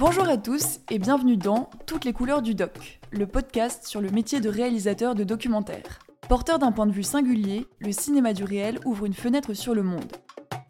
[0.00, 4.08] Bonjour à tous et bienvenue dans Toutes les couleurs du doc, le podcast sur le
[4.08, 5.98] métier de réalisateur de documentaire.
[6.26, 9.82] Porteur d'un point de vue singulier, le cinéma du réel ouvre une fenêtre sur le
[9.82, 10.10] monde.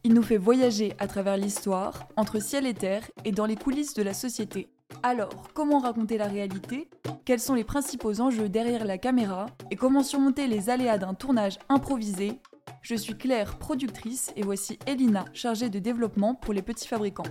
[0.03, 3.95] Il nous fait voyager à travers l'histoire, entre ciel et terre et dans les coulisses
[3.95, 4.69] de la société.
[5.05, 6.89] Alors, comment raconter la réalité?
[7.25, 9.47] Quels sont les principaux enjeux derrière la caméra?
[9.71, 12.41] Et comment surmonter les aléas d'un tournage improvisé?
[12.83, 17.23] Je suis Claire, productrice, et voici Elina, chargée de développement pour les petits fabricants.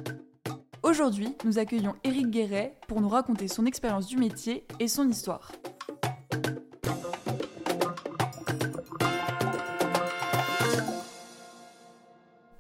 [0.81, 5.51] Aujourd'hui, nous accueillons Eric Guéret pour nous raconter son expérience du métier et son histoire.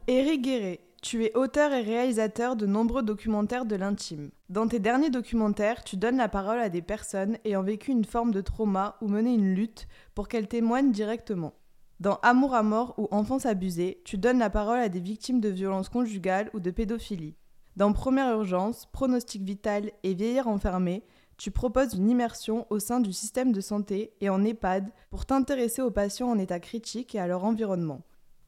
[0.07, 4.31] Éric Guéret, tu es auteur et réalisateur de nombreux documentaires de l'intime.
[4.49, 8.31] Dans tes derniers documentaires, tu donnes la parole à des personnes ayant vécu une forme
[8.31, 11.53] de trauma ou mené une lutte pour qu'elles témoignent directement.
[12.01, 15.49] Dans Amour à mort ou Enfance abusée, tu donnes la parole à des victimes de
[15.49, 17.35] violences conjugales ou de pédophilie.
[17.79, 21.01] Dans Première urgence, Pronostic vital et Vieillir enfermé,
[21.37, 25.81] tu proposes une immersion au sein du système de santé et en EHPAD pour t'intéresser
[25.81, 28.01] aux patients en état critique et à leur environnement.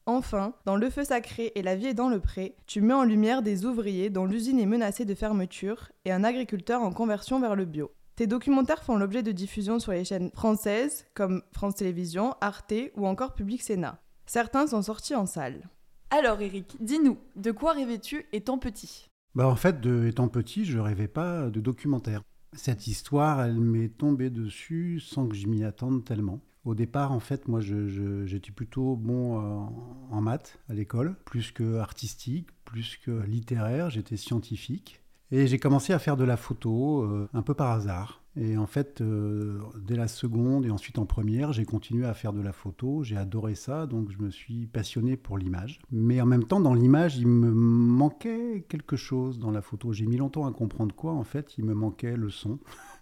[0.04, 3.04] Enfin, dans Le Feu Sacré et La Vie est dans le Pré, tu mets en
[3.04, 7.56] lumière des ouvriers dont l'usine est menacée de fermeture et un agriculteur en conversion vers
[7.56, 7.90] le bio.
[8.16, 13.06] Tes documentaires font l'objet de diffusion sur les chaînes françaises comme France Télévisions, Arte ou
[13.06, 13.98] encore Public Sénat.
[14.26, 15.70] Certains sont sortis en salle.
[16.10, 19.08] Alors Eric, dis-nous, de quoi rêvais-tu étant petit?
[19.34, 22.22] Bah en fait, de, étant petit, je rêvais pas de documentaire.
[22.52, 26.40] Cette histoire, elle m'est tombée dessus sans que je m'y attende tellement.
[26.64, 29.66] Au départ, en fait, moi, j'étais plutôt bon euh,
[30.10, 33.90] en maths à l'école, plus que artistique, plus que littéraire.
[33.90, 35.00] J'étais scientifique.
[35.32, 38.21] Et j'ai commencé à faire de la photo euh, un peu par hasard.
[38.34, 42.32] Et en fait, euh, dès la seconde et ensuite en première, j'ai continué à faire
[42.32, 43.02] de la photo.
[43.02, 45.80] J'ai adoré ça, donc je me suis passionné pour l'image.
[45.90, 49.92] Mais en même temps, dans l'image, il me manquait quelque chose dans la photo.
[49.92, 51.12] J'ai mis longtemps à comprendre quoi.
[51.12, 52.58] En fait, il me manquait le son.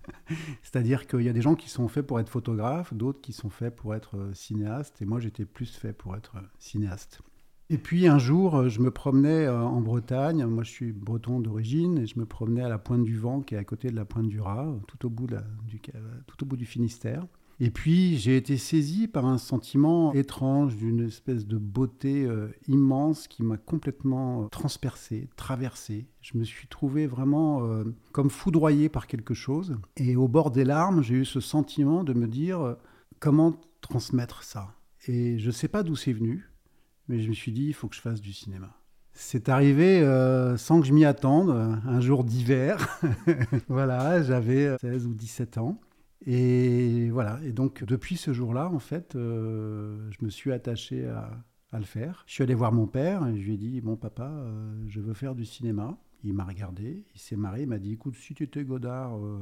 [0.62, 3.50] C'est-à-dire qu'il y a des gens qui sont faits pour être photographes, d'autres qui sont
[3.50, 7.20] faits pour être euh, cinéastes, et moi j'étais plus fait pour être euh, cinéaste.
[7.70, 11.98] Et puis un jour, euh, je me promenais en Bretagne, moi je suis breton d'origine,
[11.98, 14.04] et je me promenais à la Pointe du Vent, qui est à côté de la
[14.04, 15.28] Pointe du Raz, tout au bout,
[16.44, 17.26] bout du Finistère.
[17.62, 23.28] Et puis j'ai été saisi par un sentiment étrange d'une espèce de beauté euh, immense
[23.28, 26.06] qui m'a complètement euh, transpercé, traversé.
[26.22, 29.76] Je me suis trouvé vraiment euh, comme foudroyé par quelque chose.
[29.98, 32.76] Et au bord des larmes, j'ai eu ce sentiment de me dire
[33.18, 34.74] comment transmettre ça?
[35.06, 36.49] Et je ne sais pas d'où c'est venu,
[37.10, 38.70] mais je me suis dit il faut que je fasse du cinéma.
[39.12, 40.00] C'est arrivé
[40.56, 43.00] sans que je m'y attende, un jour d'hiver.
[43.68, 45.78] voilà, j'avais 16 ou 17 ans.
[46.26, 47.38] Et voilà.
[47.44, 51.30] Et donc, depuis ce jour-là, en fait, euh, je me suis attaché à,
[51.72, 52.24] le faire.
[52.26, 55.00] Je suis allé voir mon père et je lui ai dit Bon, papa, euh, je
[55.00, 55.96] veux faire du cinéma.
[56.22, 59.38] Il m'a regardé, il s'est marré, il m'a dit Écoute, si tu étais Godard, euh,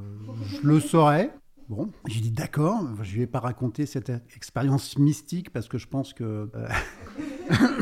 [0.61, 1.33] je le saurais.
[1.69, 5.87] Bon, j'ai dit D'accord, je ne vais pas raconter cette expérience mystique parce que je
[5.87, 6.49] pense que.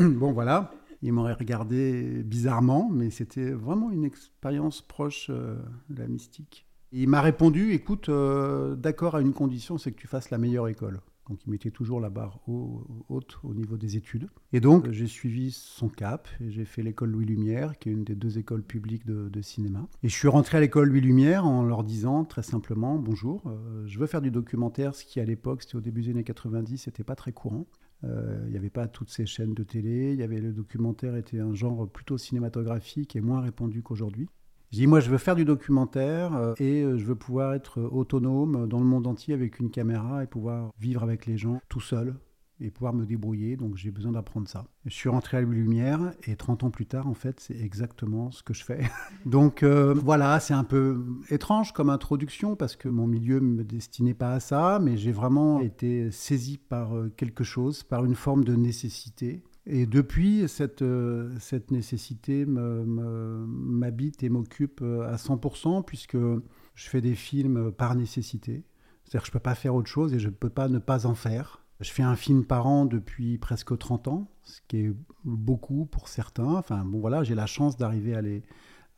[0.00, 0.70] bon, voilà.
[1.00, 5.56] Il m'aurait regardé bizarrement, mais c'était vraiment une expérience proche de
[5.96, 6.66] la mystique.
[6.90, 10.68] Il m'a répondu, écoute, euh, d'accord à une condition, c'est que tu fasses la meilleure
[10.68, 11.00] école.
[11.28, 14.28] Donc il mettait toujours la barre haute au niveau des études.
[14.52, 18.04] Et donc j'ai suivi son cap et j'ai fait l'école Louis Lumière, qui est une
[18.04, 19.86] des deux écoles publiques de, cinéma.
[20.02, 23.86] Et je suis rentré à l'école Louis Lumière en leur disant très simplement bonjour, euh,
[23.86, 26.78] je veux faire du documentaire, ce qui à l'époque, c'était au début des années 90,
[26.78, 27.66] c'était pas très courant.
[28.04, 31.16] Euh, il n'y avait pas toutes ces chaînes de télé, il y avait le documentaire
[31.16, 34.28] était un genre plutôt cinématographique et moins répandu qu'aujourd'hui.
[34.70, 37.80] Je dis, moi, je veux faire du documentaire euh, et euh, je veux pouvoir être
[37.80, 41.80] autonome dans le monde entier avec une caméra et pouvoir vivre avec les gens tout
[41.80, 42.14] seul
[42.60, 43.56] et pouvoir me débrouiller.
[43.56, 44.66] Donc, j'ai besoin d'apprendre ça.
[44.84, 48.30] Je suis rentré à la Lumière et 30 ans plus tard, en fait, c'est exactement
[48.30, 48.80] ce que je fais.
[49.24, 53.64] Donc, euh, voilà, c'est un peu étrange comme introduction parce que mon milieu ne me
[53.64, 58.44] destinait pas à ça, mais j'ai vraiment été saisi par quelque chose, par une forme
[58.44, 59.42] de nécessité.
[59.70, 67.02] Et depuis, cette, euh, cette nécessité m'habite et m'occupe euh, à 100%, puisque je fais
[67.02, 68.64] des films par nécessité.
[69.04, 70.78] C'est-à-dire que je ne peux pas faire autre chose et je ne peux pas ne
[70.78, 71.66] pas en faire.
[71.80, 74.92] Je fais un film par an depuis presque 30 ans, ce qui est
[75.24, 76.56] beaucoup pour certains.
[76.56, 78.42] Enfin, bon, voilà, j'ai la chance d'arriver à les,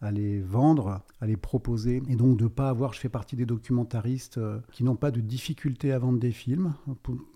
[0.01, 3.37] à les vendre, à les proposer, et donc de ne pas avoir, je fais partie
[3.37, 6.75] des documentaristes euh, qui n'ont pas de difficultés à vendre des films.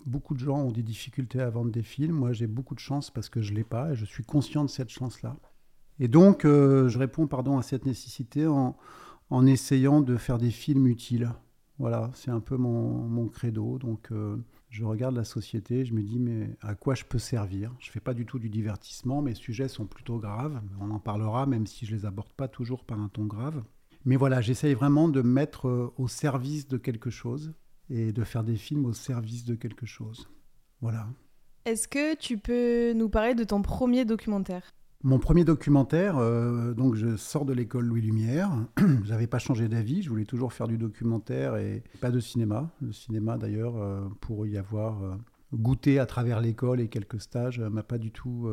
[0.06, 3.10] Beaucoup de gens ont des difficultés à vendre des films, moi j'ai beaucoup de chance
[3.10, 5.36] parce que je ne l'ai pas, et je suis conscient de cette chance-là.
[6.00, 8.76] Et donc euh, je réponds pardon, à cette nécessité en,
[9.28, 11.30] en, essayant de faire des films utiles.
[11.78, 14.10] Voilà, c'est un peu mon, mon credo, donc...
[14.10, 14.36] Euh,
[14.74, 17.72] je regarde la société, je me dis mais à quoi je peux servir?
[17.78, 21.46] Je fais pas du tout du divertissement, mes sujets sont plutôt graves, on en parlera
[21.46, 23.62] même si je les aborde pas toujours par un ton grave.
[24.04, 27.54] Mais voilà, j'essaye vraiment de mettre euh, au service de quelque chose
[27.88, 30.28] et de faire des films au service de quelque chose.
[30.80, 31.06] Voilà.
[31.66, 34.74] Est-ce que tu peux nous parler de ton premier documentaire?
[35.06, 38.50] Mon premier documentaire, euh, donc je sors de l'école Louis Lumière.
[39.04, 42.70] J'avais pas changé d'avis, je voulais toujours faire du documentaire et pas de cinéma.
[42.80, 45.14] Le cinéma d'ailleurs, euh, pour y avoir euh,
[45.52, 48.48] goûté à travers l'école et quelques stages, m'a pas du tout,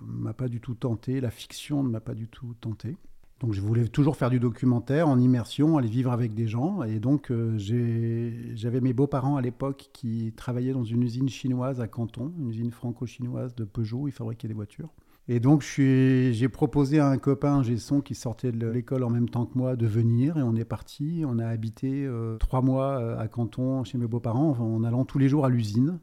[0.00, 1.20] m'a pas du tout tenté.
[1.20, 2.96] La fiction ne m'a pas du tout tenté.
[3.40, 6.84] Donc je voulais toujours faire du documentaire en immersion, aller vivre avec des gens.
[6.84, 12.32] Et donc j'avais mes beaux-parents à l'époque qui travaillaient dans une usine chinoise à Canton,
[12.38, 14.90] une usine franco-chinoise de Peugeot, ils fabriquaient des voitures.
[15.28, 19.28] Et donc j'ai proposé à un copain, un Gesson, qui sortait de l'école en même
[19.28, 20.36] temps que moi, de venir.
[20.36, 21.22] Et on est parti.
[21.26, 25.18] On a habité euh, trois mois euh, à Canton chez mes beaux-parents en allant tous
[25.18, 25.98] les jours à l'usine.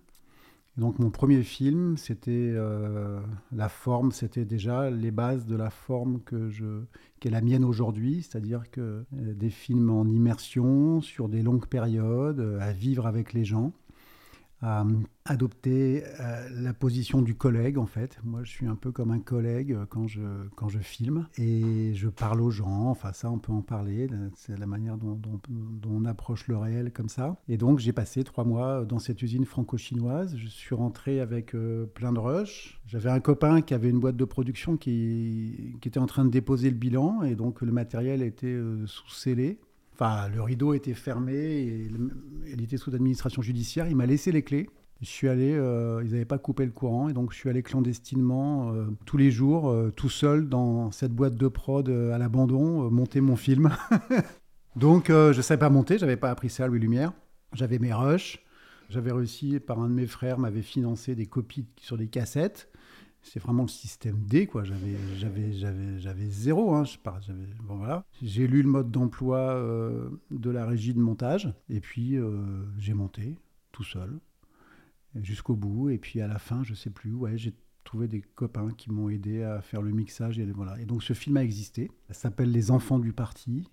[0.78, 3.20] Donc mon premier film, c'était euh,
[3.52, 6.50] la forme, c'était déjà les bases de la forme que
[7.26, 13.08] la mienne aujourd'hui, c'est-à-dire que des films en immersion sur des longues périodes, à vivre
[13.08, 13.74] avec les gens
[14.62, 14.84] à
[15.26, 18.20] adopter euh, la position du collègue en fait.
[18.24, 20.22] Moi je suis un peu comme un collègue euh, quand je,
[20.56, 24.58] quand je filme et je parle aux gens, enfin ça on peut en parler, c'est
[24.58, 25.20] la manière dont,
[25.88, 27.38] on approche le réel comme ça.
[27.48, 31.86] Et donc j'ai passé trois mois dans cette usine franco-chinoise, je suis rentré avec euh,
[31.86, 32.82] plein de rush.
[32.86, 36.32] J'avais un copain qui avait une boîte de production qui, qui, était en train de
[36.32, 39.60] déposer le bilan et donc le matériel était sous scellé.
[40.02, 41.92] Enfin, le rideau était fermé et
[42.48, 43.86] il était sous administration judiciaire.
[43.90, 44.70] Il m'a laissé les clés.
[45.02, 47.64] Je suis allé, euh, ils n'avaient pas coupé le courant, et donc je suis allé
[47.64, 52.90] clandestinement euh, tous les jours, euh, tout seul, dans cette boîte de prod à l'abandon,
[52.90, 53.72] monter mon film.
[54.78, 57.12] donc je ne savais pas monter, j'avais pas appris ça à Louis Lumière.
[57.52, 58.40] J'avais mes rushs.
[58.90, 62.70] J'avais réussi, par un de mes frères, m'avait financé des copies sur des cassettes
[63.22, 64.64] c'est vraiment le système D, quoi.
[64.64, 66.74] J'avais, j'avais, j'avais, j'avais zéro.
[66.74, 66.84] Hein.
[66.86, 66.98] Je
[67.64, 68.06] bon, voilà.
[68.22, 72.94] J'ai lu le mode d'emploi euh, de la régie de montage, et puis euh, j'ai
[72.94, 73.38] monté
[73.72, 74.20] tout seul
[75.16, 75.90] jusqu'au bout.
[75.90, 77.14] Et puis à la fin, je sais plus.
[77.14, 80.80] Ouais, j'ai trouvé des copains qui m'ont aidé à faire le mixage et voilà.
[80.80, 81.90] Et donc ce film a existé.
[82.08, 83.68] Ça s'appelle Les Enfants du Parti.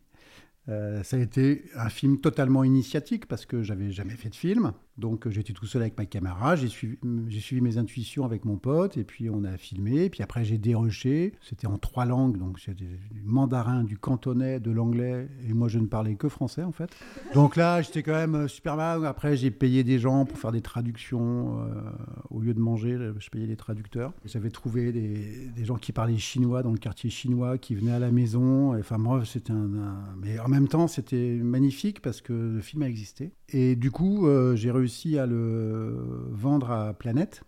[0.68, 4.72] Euh, ça a été un film totalement initiatique parce que j'avais jamais fait de film.
[4.98, 8.96] Donc euh, j'étais tout seul avec ma caméra, j'ai suivi, mes intuitions avec mon pote
[8.96, 10.10] et puis on a filmé.
[10.10, 11.32] Puis après j'ai déroché.
[11.40, 15.78] C'était en trois langues, donc c'était du mandarin, du cantonais, de l'anglais et moi je
[15.78, 16.90] ne parlais que français en fait.
[17.34, 19.04] Donc là j'étais quand même euh, super mal.
[19.06, 21.56] Après j'ai payé des gens pour faire des traductions
[22.30, 24.12] au lieu de manger, je payais des traducteurs.
[24.24, 28.10] J'avais trouvé des, gens qui parlaient chinois dans le quartier chinois qui venaient à la
[28.10, 28.78] maison.
[28.78, 29.66] Enfin bref c'était un,
[30.16, 33.32] mais en même temps, c'était magnifique parce que le film a existé.
[33.48, 34.85] Et du coup, euh, j'ai réussi
[35.18, 37.42] à le vendre à Planète.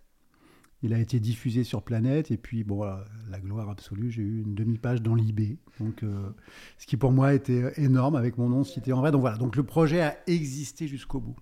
[0.83, 4.55] Il a été diffusé sur Planète et puis bon, la gloire absolue, j'ai eu une
[4.55, 6.31] demi-page dans l'IB, donc euh,
[6.79, 9.11] ce qui pour moi était énorme avec mon nom cité en vrai.
[9.11, 11.37] Donc voilà, donc le projet a existé jusqu'au bout.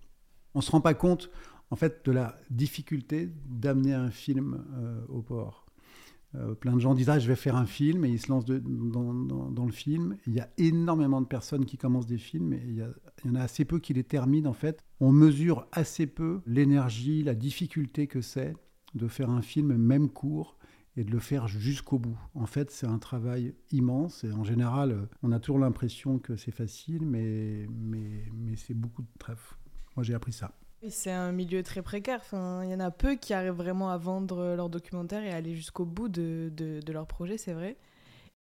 [0.55, 1.31] On se rend pas compte
[1.71, 5.66] en fait de la difficulté d'amener un film euh, au port.
[6.39, 8.45] Euh, plein de gens disent ah, je vais faire un film et ils se lancent
[8.45, 10.17] dans, le film.
[10.27, 13.41] Il y a énormément de personnes qui commencent des films et il y, en a
[13.41, 14.83] assez peu qui les terminent en fait.
[15.01, 18.55] On mesure assez peu l'énergie, la difficulté que c'est
[18.95, 20.57] de faire un film même court
[20.97, 22.19] et de le faire jusqu'au bout.
[22.35, 26.53] En fait, c'est un travail immense et en général, on a toujours l'impression que c'est
[26.53, 29.57] facile, mais, mais, mais c'est beaucoup de trèfle.
[29.95, 30.55] Moi, j'ai appris ça.
[30.89, 32.21] C'est un milieu très précaire.
[32.21, 35.37] Enfin, il y en a peu qui arrivent vraiment à vendre leur documentaire et à
[35.37, 37.77] aller jusqu'au bout de, de, leur projet, c'est vrai.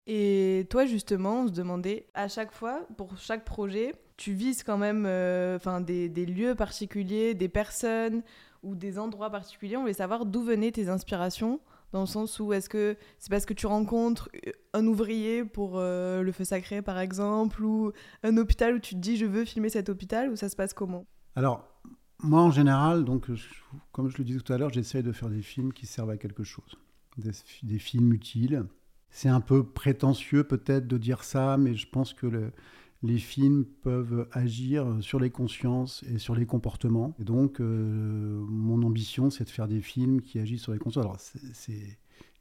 [0.06, 4.78] Et toi, justement, on se demandait à chaque fois, pour chaque projet, tu vises quand
[4.78, 8.22] même euh, enfin, des, des, lieux particuliers, des personnes
[8.62, 9.76] ou des endroits particuliers.
[9.76, 11.60] On voulait savoir d'où venaient tes inspirations,
[11.92, 14.30] dans le sens où est-ce que c'est parce que tu rencontres
[14.72, 19.00] un ouvrier pour euh, le feu sacré, par exemple, ou un hôpital où tu te
[19.00, 21.06] dis je veux filmer cet hôpital, ou ça se passe comment?
[21.36, 21.69] Alors,
[22.22, 23.26] moi, en général, donc,
[23.92, 26.16] comme je le disais tout à l'heure, j'essaye de faire des films qui servent à
[26.16, 26.76] quelque chose,
[27.16, 28.64] des, films utiles.
[29.10, 32.52] C'est un peu prétentieux peut-être de dire ça, mais je pense que
[33.02, 37.14] les films peuvent agir sur les consciences et sur les comportements.
[37.18, 41.04] Et donc, euh, mon ambition, c'est de faire des films qui agissent sur les consciences.
[41.04, 41.18] Alors,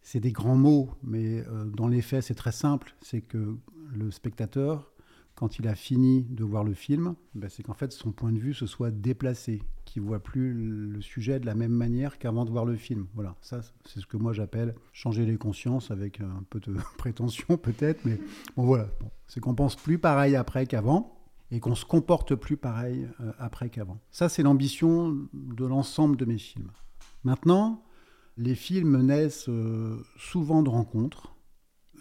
[0.01, 2.95] c'est des grands mots, mais euh, dans les faits, c'est très simple.
[3.01, 3.55] C'est que
[3.93, 4.91] le spectateur
[5.39, 8.39] quand il a fini de voir le film, ben, c'est qu'en fait son point de
[8.39, 12.51] vue se soit déplacé, qu'il voit plus le sujet de la même manière qu'avant de
[12.51, 13.07] voir le film.
[13.13, 17.55] Voilà, ça c'est ce que moi j'appelle changer les consciences avec un peu de prétention
[17.55, 18.19] peut-être, mais
[18.57, 18.89] bon voilà,
[19.27, 21.17] c'est qu'on pense plus pareil après qu'avant
[21.51, 24.01] et qu'on se comporte plus pareil euh, après qu'avant.
[24.11, 26.71] Ça c'est l'ambition de l'ensemble de mes films.
[27.23, 27.85] Maintenant,
[28.35, 31.33] les films naissent euh, souvent de rencontres,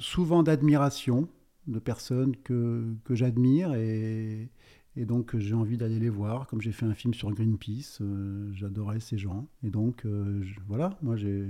[0.01, 1.29] souvent d'admiration
[1.69, 4.51] de personnes que, que j'admire et,
[4.97, 8.51] et donc j'ai envie d'aller les voir, comme j'ai fait un film sur Greenpeace, euh,
[8.53, 9.47] j'adorais ces gens.
[9.63, 11.47] Et donc euh, voilà, moi j'ai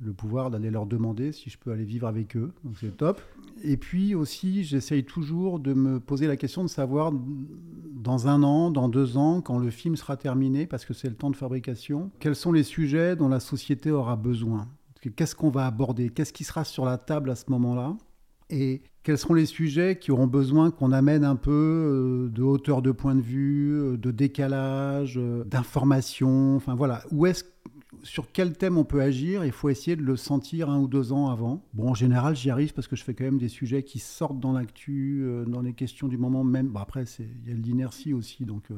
[0.00, 3.20] le pouvoir d'aller leur demander si je peux aller vivre avec eux, donc c'est top.
[3.62, 8.70] Et puis aussi, j'essaye toujours de me poser la question de savoir dans un an,
[8.70, 12.10] dans deux ans, quand le film sera terminé, parce que c'est le temps de fabrication,
[12.20, 14.68] quels sont les sujets dont la société aura besoin.
[15.14, 16.08] Qu'est-ce qu'on va aborder?
[16.08, 17.96] Qu'est-ce qui sera sur la table à ce moment-là?
[18.50, 22.82] Et quels seront les sujets qui auront besoin qu'on amène un peu euh, de hauteur
[22.82, 27.44] de point de vue, euh, de décalage, euh, d'information Enfin voilà, où est-ce
[28.02, 31.12] sur quel thème on peut agir, il faut essayer de le sentir un ou deux
[31.12, 31.64] ans avant.
[31.72, 34.38] Bon, en général, j'y arrive parce que je fais quand même des sujets qui sortent
[34.38, 36.68] dans l'actu, dans les questions du moment même.
[36.68, 38.68] Bon, après, il y a l'inertie aussi, donc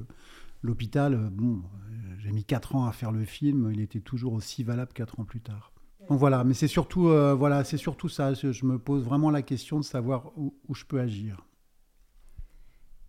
[0.62, 1.61] l'hôpital, bon,
[2.19, 5.25] j'ai mis quatre ans à faire le film, il était toujours aussi valable quatre ans
[5.25, 5.73] plus tard.
[6.11, 8.35] Donc voilà, mais c'est surtout, euh, voilà, c'est surtout ça.
[8.35, 11.47] Je, me pose vraiment la question de savoir où, je peux agir.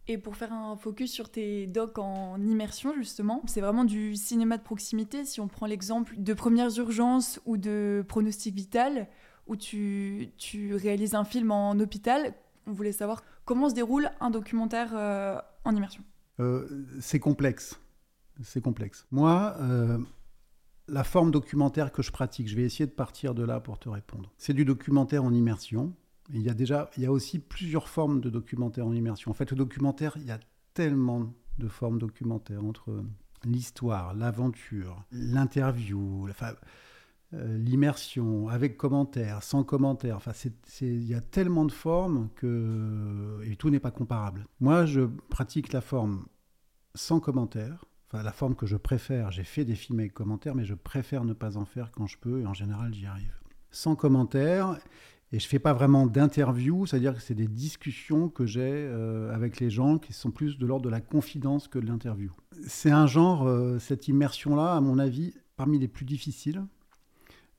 [0.07, 4.57] Et pour faire un focus sur tes docs en immersion, justement, c'est vraiment du cinéma
[4.57, 5.25] de proximité.
[5.25, 9.07] Si on prend l'exemple de Premières Urgences ou de Pronostic Vital,
[9.47, 12.35] où tu, tu réalises un film en hôpital,
[12.67, 16.03] on voulait savoir comment se déroule un documentaire euh, en immersion.
[16.39, 16.67] Euh,
[16.99, 17.79] c'est complexe.
[18.43, 19.07] C'est complexe.
[19.09, 19.57] Moi,
[20.87, 23.89] la forme documentaire que je pratique, je vais essayer de partir de là pour te
[23.89, 24.31] répondre.
[24.37, 25.93] C'est du documentaire en immersion.
[26.33, 29.31] il y a déjà, il y a aussi plusieurs formes de documentaire en immersion.
[29.31, 30.39] En fait, le documentaire, il y a
[30.73, 33.03] tellement de formes documentaires entre
[33.43, 36.27] l'histoire, l'aventure, l'interview,
[37.33, 40.17] euh, l'immersion, avec commentaires, sans commentaires.
[40.17, 40.33] Enfin,
[40.81, 44.45] il y a tellement de formes que et tout n'est pas comparable.
[44.59, 46.25] Moi, je pratique la forme
[46.95, 47.19] sans
[48.13, 49.31] la forme que je préfère.
[49.31, 52.17] J'ai fait des films avec commentaires, mais je préfère ne pas en faire quand je
[52.17, 53.33] peux, et en général, j'y arrive.
[53.71, 54.77] Sans commentaires,
[55.31, 59.59] et je fais pas vraiment d'interview, c'est-à-dire que c'est des discussions que j'ai euh, avec
[59.59, 62.31] les gens qui sont plus de l'ordre de la confidence que de l'interview.
[62.67, 66.65] C'est un genre, euh, cette immersion-là, à mon avis, parmi les plus difficiles.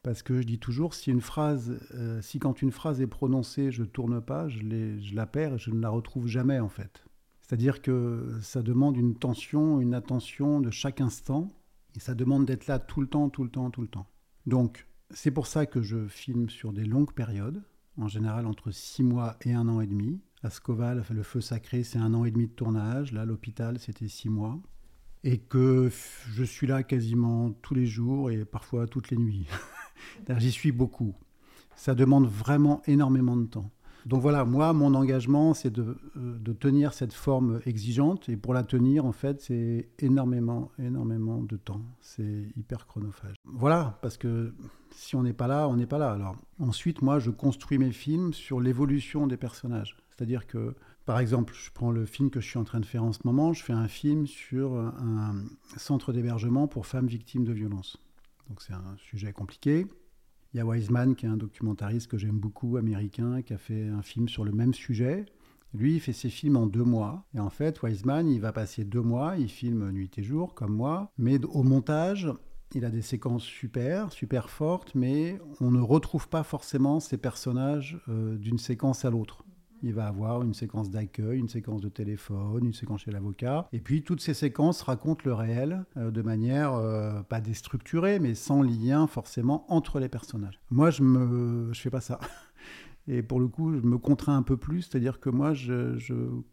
[0.03, 4.49] Parce que je dis toujours, si euh, quand une phrase est prononcée, je tourne pas,
[4.49, 7.05] je, je la perds et je ne la retrouve jamais en fait.
[7.53, 11.53] C'est-à-dire que ça demande une tension, une attention de chaque instant,
[11.95, 14.07] et ça demande d'être là tout le temps, tout le temps, tout le temps.
[14.47, 17.63] Donc, c'est pour ça que je filme sur des longues périodes,
[17.99, 20.19] en général entre six mois et un an et demi.
[20.43, 23.13] À Scoval, le feu sacré, c'est un an et demi de tournage.
[23.13, 24.59] Là, l'hôpital, c'était six mois.
[25.23, 25.91] Et que
[26.31, 29.47] je suis là quasiment tous les jours et parfois toutes les nuits.
[30.39, 31.15] J'y suis beaucoup.
[31.77, 33.71] Ça demande vraiment énormément de temps.
[34.07, 38.29] Donc voilà, moi, mon engagement, c'est de, euh, de, tenir cette forme exigeante.
[38.29, 41.83] Et pour la tenir, en fait, c'est énormément, énormément de temps.
[42.01, 43.37] C'est hyper chronophage.
[43.45, 44.55] Voilà, parce que
[44.91, 46.35] si on n'est pas là, on n'est pas là.
[46.59, 49.97] Ensuite, moi, je construis mes films sur l'évolution des personnages.
[50.11, 50.75] C'est-à-dire que,
[51.07, 53.21] par exemple, je prends le film que je suis en train de faire en ce
[53.25, 55.35] moment, je fais un film sur un
[55.77, 57.99] centre d'hébergement pour femmes victimes de violences.
[58.49, 59.87] Donc c'est un sujet compliqué.
[60.55, 63.89] Il y a Wiseman, qui est un documentariste que j'aime beaucoup, américain, qui a fait
[63.89, 65.25] un film sur le même sujet.
[65.73, 67.25] Lui, il fait ses films en deux mois.
[67.35, 70.75] Et en fait, Wiseman, il va passer deux mois, il filme nuit et jour, comme
[70.75, 71.11] moi.
[71.17, 72.29] Mais au montage,
[72.75, 77.99] il a des séquences super, super fortes, mais on ne retrouve pas forcément ces personnages
[78.09, 79.45] euh, d'une séquence à l'autre.
[79.83, 83.69] Il va avoir une séquence d'accueil, une séquence de téléphone, une séquence chez l'avocat.
[83.73, 88.35] Et puis toutes ces séquences racontent le réel euh, de manière euh, pas déstructurée, mais
[88.35, 90.61] sans lien forcément entre les personnages.
[90.71, 92.21] Moi, je me, je fais pas ça.
[93.09, 95.99] Et pour le coup, je me contrains un peu plus, c'est-à-dire que moi, je,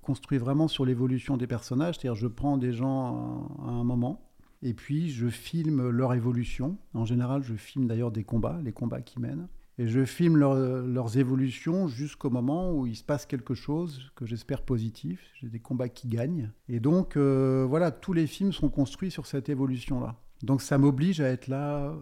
[0.02, 4.28] construis vraiment sur l'évolution des personnages, c'est-à-dire je prends des gens à un moment,
[4.64, 6.78] et puis je filme leur évolution.
[6.96, 9.48] En général, je filme d'ailleurs des combats, les combats qui mènent.
[9.80, 14.64] Et je filme leurs évolutions jusqu'au moment où il se passe quelque chose que j'espère
[14.64, 15.22] positif.
[15.40, 16.52] J'ai des combats qui gagnent.
[16.68, 20.18] Et donc, euh, voilà, tous les films sont construits sur cette évolution-là.
[20.44, 21.94] Donc, ça m'oblige à être là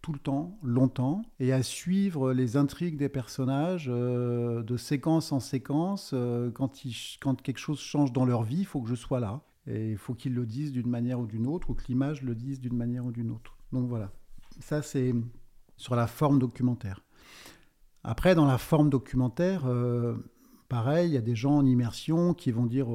[0.00, 5.40] tout le temps, longtemps, et à suivre les intrigues des personnages euh, de séquence en
[5.40, 6.12] séquence.
[6.14, 9.42] Euh, quand, quelque chose change dans leur vie, il faut que je sois là.
[9.66, 12.36] Et il faut qu'ils le disent d'une manière ou d'une autre, ou que l'image le
[12.36, 13.56] dise d'une manière ou d'une autre.
[13.72, 14.12] Donc voilà,
[14.60, 15.12] ça c'est
[15.76, 17.00] sur la forme documentaire.
[18.04, 20.14] Après, dans la forme documentaire, euh,
[20.68, 22.86] pareil, il y a des gens en immersion qui vont dire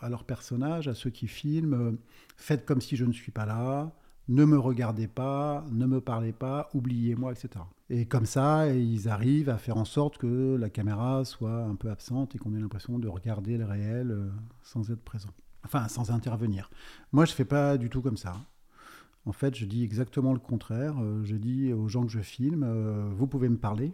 [0.00, 1.92] à leurs personnages, à ceux qui filment, euh,
[2.38, 3.92] faites comme si je ne suis pas là,
[4.28, 7.50] ne me regardez pas, ne me parlez pas, oubliez-moi, etc.
[7.90, 11.90] Et comme ça, ils arrivent à faire en sorte que la caméra soit un peu
[11.90, 14.30] absente et qu'on ait l'impression de regarder le réel euh,
[14.62, 15.30] sans être présent.
[15.66, 16.70] Enfin, sans intervenir.
[17.12, 18.34] Moi, je ne fais pas du tout comme ça.
[19.26, 20.94] En fait, je dis exactement le contraire.
[21.24, 22.64] Je dis aux gens que je filme,
[23.16, 23.92] vous pouvez me parler,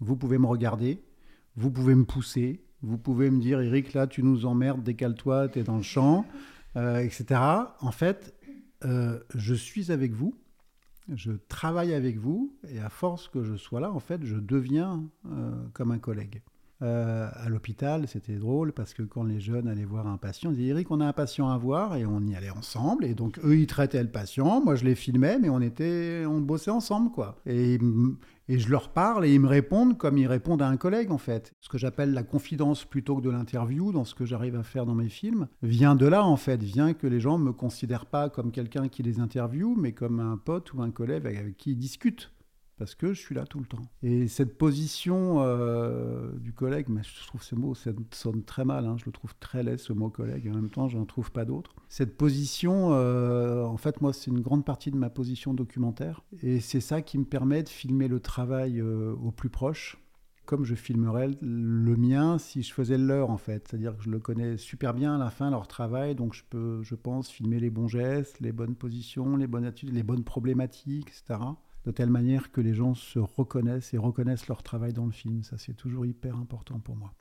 [0.00, 1.02] vous pouvez me regarder,
[1.56, 5.60] vous pouvez me pousser, Vous pouvez me dire, Eric, là, tu nous emmerdes, décale-toi, tu
[5.60, 6.26] es dans le champ,
[6.76, 7.40] euh, etc.
[7.80, 8.34] En fait,
[8.84, 10.34] euh, je suis avec vous,
[11.08, 15.08] je travaille avec vous, et à force que je sois là, en fait, je deviens
[15.26, 16.42] euh, comme un collègue.
[16.84, 20.56] Euh, à l'hôpital, c'était drôle parce que quand les jeunes allaient voir un patient, ils
[20.56, 23.06] disaient Eric, on a un patient à voir et on y allait ensemble.
[23.06, 26.40] Et donc eux, ils traitaient le patient, moi je les filmais, mais on était, on
[26.40, 27.36] bossait ensemble quoi.
[27.46, 27.78] Et,
[28.46, 31.54] je leur parle et ils me répondent comme ils répondent à un collègue en fait.
[31.62, 34.84] Ce que j'appelle la confidence plutôt que de l'interview dans ce que j'arrive à faire
[34.84, 38.28] dans mes films vient de là en fait, vient que les gens me considèrent pas
[38.28, 41.78] comme quelqu'un qui les interviewe, mais comme un pote ou un collègue avec qui ils
[41.78, 42.30] discutent
[42.78, 43.82] parce que je suis là tout le temps.
[44.02, 48.96] Et cette position euh, du collègue, je trouve ce mot, ça sonne très mal, hein,
[48.98, 51.44] je le trouve très laid ce mot collègue, en même temps je n'en trouve pas
[51.44, 51.74] d'autre.
[51.88, 56.60] Cette position, euh, en fait moi c'est une grande partie de ma position documentaire, et
[56.60, 59.98] c'est ça qui me permet de filmer le travail euh, au plus proche,
[60.46, 63.66] comme je filmerais le mien si je faisais le leur en fait.
[63.66, 66.82] C'est-à-dire que je le connais super bien à la fin, leur travail, donc je peux,
[66.82, 71.08] je pense, filmer les bons gestes, les bonnes positions, les bonnes attitudes, les bonnes problématiques,
[71.08, 71.38] etc
[71.84, 75.42] de telle manière que les gens se reconnaissent et reconnaissent leur travail dans le film.
[75.42, 77.12] Ça, c'est toujours hyper important pour moi.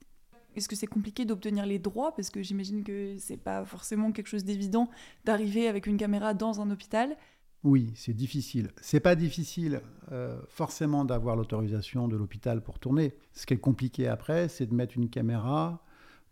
[0.55, 2.15] Est-ce que c'est compliqué d'obtenir les droits?
[2.15, 4.89] Parce que j'imagine que c'est pas forcément quelque chose d'évident
[5.25, 7.17] d'arriver avec une caméra dans un hôpital.
[7.63, 8.71] Oui, c'est difficile.
[8.81, 13.15] C'est pas difficile euh, forcément d'avoir l'autorisation de l'hôpital pour tourner.
[13.31, 15.83] Ce qui est compliqué après, c'est de mettre une caméra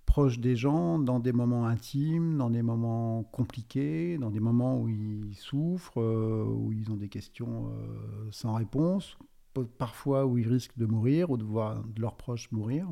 [0.05, 4.89] proche des gens dans des moments intimes, dans des moments compliqués, dans des moments où
[4.89, 9.17] ils souffrent, euh, où ils ont des questions euh, sans réponse,
[9.77, 12.88] parfois où ils risquent de mourir ou de voir leurs proches mourir.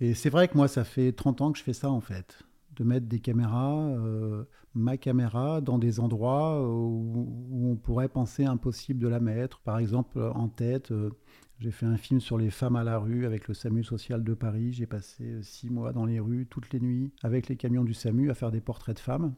[0.00, 2.42] Et c'est vrai que moi, ça fait 30 ans que je fais ça en fait,
[2.82, 8.44] de mettre des caméras, euh, ma caméra, dans des endroits où, où, on pourrait penser
[8.44, 9.60] impossible de la mettre.
[9.60, 10.92] Par exemple, en tête,
[11.62, 14.34] j'ai fait un film sur les femmes à la rue avec le SAMU social de
[14.34, 14.72] Paris.
[14.72, 17.94] J'ai passé euh, six mois dans les rues, toutes les nuits, avec les camions du
[17.94, 19.32] SAMU, à faire des portraits de femmes.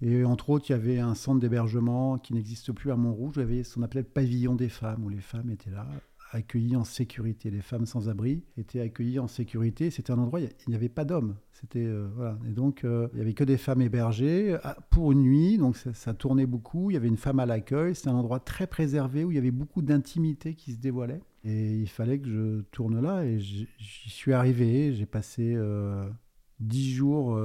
[0.00, 3.34] Et entre autres, il y avait un centre d'hébergement qui n'existe plus à Montrouge.
[3.38, 5.88] Il y avait ce qu'on appelait le pavillon des femmes, où les femmes étaient là,
[6.32, 7.50] accueillies en sécurité.
[7.50, 9.90] Les femmes sans abri étaient accueillies en sécurité.
[9.90, 11.36] C'était un endroit, il n'y avait pas d'hommes.
[11.52, 12.38] C'était euh, voilà.
[12.46, 14.56] Et donc, euh, il n'y avait que des femmes hébergées
[14.90, 15.58] pour une nuit.
[15.58, 16.90] Donc, ça, tournait beaucoup.
[16.90, 17.94] Il y avait une femme à l'accueil.
[17.94, 21.20] C'était un endroit très préservé où il y avait beaucoup d'intimité qui se dévoilait.
[21.44, 23.66] Et il fallait que je tourne là et j'y
[24.10, 24.92] suis arrivé.
[24.92, 26.08] J'ai passé euh,
[26.60, 27.40] dix jours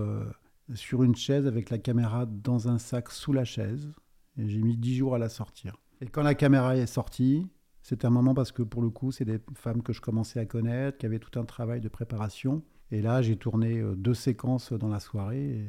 [0.74, 3.92] sur une chaise avec la caméra dans un sac sous la chaise.
[4.38, 5.78] Et j'ai mis dix jours à la sortir.
[6.02, 7.48] Et quand la caméra est sortie,
[7.84, 10.46] c'était un moment parce que pour le coup, c'est des femmes que je commençais à
[10.46, 12.64] connaître, qui avaient tout un travail de préparation.
[12.92, 15.68] Et là, j'ai tourné euh, deux séquences dans la soirée,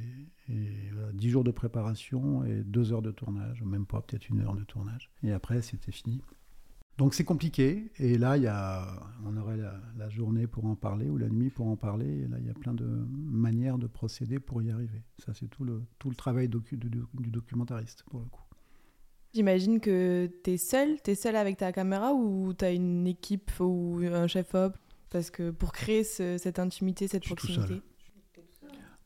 [0.49, 4.41] et, et dix jours de préparation et deux heures de tournage, même pas peut-être une
[4.41, 5.11] heure de tournage.
[5.23, 6.23] Et après, c'était fini.
[6.97, 7.91] Donc c'est compliqué.
[7.99, 8.87] Et là, y a,
[9.25, 12.07] on aurait la, journée pour en parler ou la nuit pour en parler.
[12.07, 15.03] Et là, il y a plein de manières de procéder pour y arriver.
[15.19, 15.83] Ça, c'est tout le,
[16.17, 18.43] travail du, du, documentariste, pour le coup.
[19.35, 23.05] J'imagine que tu es seul, tu es seul avec ta caméra ou tu as une
[23.09, 24.77] équipe ou un chef-op
[25.11, 27.83] Parce que pour créer cette intimité, cette proximité.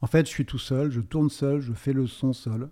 [0.03, 2.69] En fait, je suis tout seul, je tourne seul, je fais le son seul.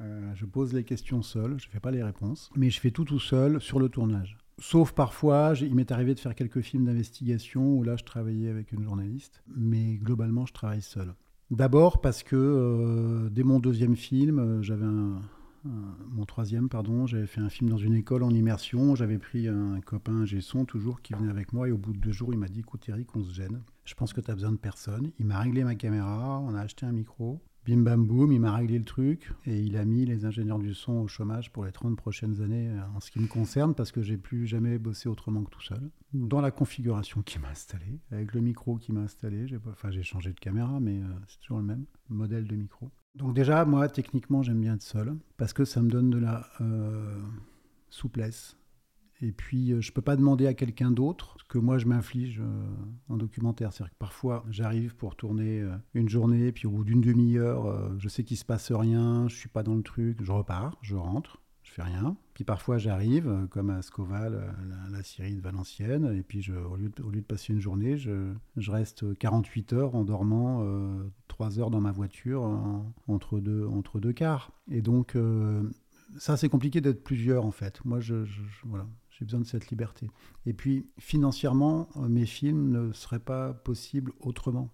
[0.00, 2.92] Euh, je pose les questions seul, je ne fais pas les réponses, mais je fais
[2.92, 4.38] tout tout seul sur le tournage.
[4.58, 8.72] Sauf parfois, il m'est arrivé de faire quelques films d'investigation où là je travaillais avec
[8.72, 11.14] une journaliste, mais globalement je travaille seul.
[11.50, 15.20] D'abord parce que euh, dès mon deuxième film, euh, j'avais un,
[15.64, 18.94] mon troisième, pardon, j'avais fait un film dans une école en immersion.
[18.94, 21.68] J'avais pris un copain, un Gesson, toujours, qui venait avec moi.
[21.68, 23.62] Et au bout de deux jours, il m'a dit Écoute, Eric, on se gêne.
[23.84, 25.10] Je pense que tu as besoin de personne.
[25.18, 27.40] Il m'a réglé ma caméra, on a acheté un micro.
[27.66, 30.72] Bim bam boum, il m'a réglé le truc et il a mis les ingénieurs du
[30.72, 33.92] son au chômage pour les 30 prochaines années euh, en ce qui me concerne parce
[33.92, 35.90] que j'ai plus jamais bossé autrement que tout seul.
[36.14, 40.02] Dans la configuration qui m'a installé, avec le micro qui m'a installé, j'ai enfin j'ai
[40.02, 42.90] changé de caméra mais euh, c'est toujours le même modèle de micro.
[43.14, 46.46] Donc déjà moi techniquement j'aime bien être seul parce que ça me donne de la
[46.60, 47.20] euh,
[47.90, 48.56] souplesse
[49.22, 51.86] et puis, euh, je ne peux pas demander à quelqu'un d'autre ce que moi je
[51.86, 52.66] m'inflige euh,
[53.08, 53.72] en documentaire.
[53.72, 55.62] C'est-à-dire que parfois, j'arrive pour tourner
[55.94, 59.34] une journée, puis au bout d'une demi-heure, je sais qu'il ne se passe rien, je
[59.34, 62.16] ne suis pas dans le truc, je repars, je rentre, je fais rien.
[62.34, 64.54] Puis parfois, j'arrive, comme à Scoval,
[64.90, 68.70] la, Syrie de Valenciennes, et puis je, au, lieu de, passer une journée, je, je,
[68.70, 70.66] reste 48 heures en dormant
[71.28, 72.42] 3 heures dans ma voiture
[73.06, 74.52] entre, deux, entre deux quarts.
[74.68, 75.16] Et donc,
[76.18, 77.84] ça, c'est compliqué d'être plusieurs, en fait.
[77.84, 78.24] Moi, je,
[78.64, 80.10] voilà, j'ai besoin de cette liberté.
[80.46, 84.72] Et puis, financièrement, euh, mes films ne seraient pas possibles autrement.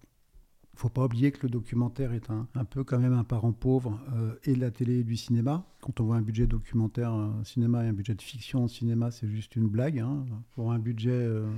[0.77, 3.99] Ne faut pas oublier que le documentaire est un, peu quand même un parent pauvre
[4.15, 5.65] euh, et de la télé et du cinéma.
[5.81, 9.09] Quand on voit un budget documentaire un cinéma et un budget de fiction au cinéma,
[9.09, 9.97] c'est juste une blague.
[9.97, 10.27] Hein.
[10.51, 11.49] Pour un budget, euh,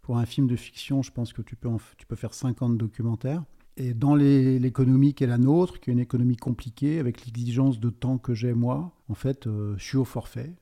[0.00, 3.44] Pour un film de fiction, je pense que tu peux, tu peux faire 50 documentaires.
[3.76, 7.90] Et dans l'économie qui est la nôtre, qui est une économie compliquée, avec l'exigence de
[7.90, 10.54] temps que j'ai moi, en fait, euh, je suis au forfait.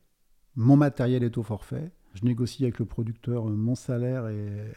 [0.57, 1.92] Mon matériel est au forfait.
[2.14, 4.75] Je négocie avec le producteur mon salaire et,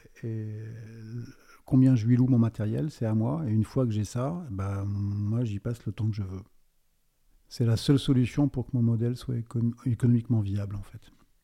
[1.69, 3.43] combien je lui loue mon matériel, c'est à moi.
[3.47, 6.41] Et une fois que j'ai ça, bah, moi, j'y passe le temps que je veux.
[7.47, 9.35] C'est la seule solution pour que mon modèle soit
[9.85, 10.99] économiquement viable, en fait.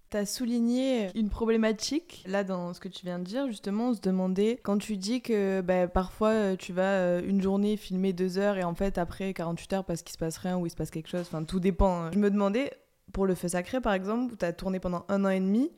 [0.09, 3.93] Tu as souligné une problématique, là, dans ce que tu viens de dire, justement, on
[3.93, 8.13] se demandait, quand tu dis que bah, parfois euh, tu vas euh, une journée filmer
[8.13, 10.71] deux heures et en fait, après 48 heures, parce qu'il se passe rien ou il
[10.71, 12.05] se passe quelque chose, enfin, tout dépend.
[12.05, 12.11] Hein.
[12.13, 12.71] Je me demandais,
[13.13, 15.71] pour Le Feu Sacré, par exemple, où tu as tourné pendant un an et demi,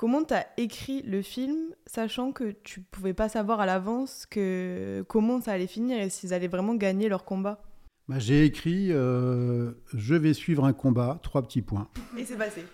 [0.00, 5.04] comment tu as écrit le film, sachant que tu pouvais pas savoir à l'avance que
[5.08, 7.62] comment ça allait finir et s'ils allaient vraiment gagner leur combat?
[8.08, 11.86] Bah, J'ai écrit euh, Je vais suivre un combat, trois petits points.
[12.16, 12.64] Et c'est passé.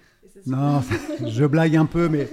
[0.46, 0.80] Non,
[1.26, 2.28] je blague un peu, mais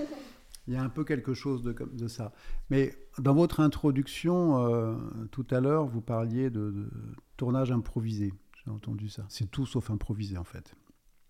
[0.67, 2.31] il y a un peu quelque chose de, de ça.
[2.69, 4.93] Mais dans votre introduction, euh,
[5.31, 6.87] tout à l'heure, vous parliez de
[7.35, 8.31] tournage improvisé.
[8.63, 9.25] J'ai entendu ça.
[9.27, 10.75] C'est tout sauf improvisé, en fait.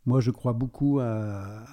[0.06, 1.66] Moi, je crois beaucoup à,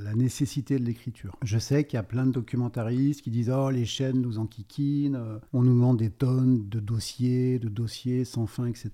[0.00, 1.36] la nécessité de l'écriture.
[1.42, 5.16] Je sais qu'il y a plein de documentaristes qui disent Oh, les chaînes nous enquiquinent,
[5.16, 8.90] euh, on nous demande des tonnes de dossiers, de dossiers sans fin, etc.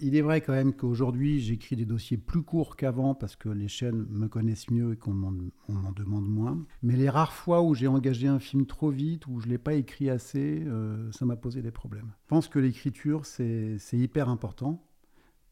[0.00, 3.68] Il est vrai quand même qu'aujourd'hui, j'écris des dossiers plus courts qu'avant parce que les
[3.68, 6.58] chaînes me connaissent mieux et qu'on m'en demande moins.
[6.82, 9.58] Mais les rares fois où j'ai engagé un film trop vite, où je ne l'ai
[9.58, 12.12] pas écrit assez, euh, ça m'a posé des problèmes.
[12.24, 14.84] Je pense que l'écriture, c'est hyper important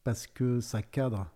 [0.03, 1.31] parce que ça cadre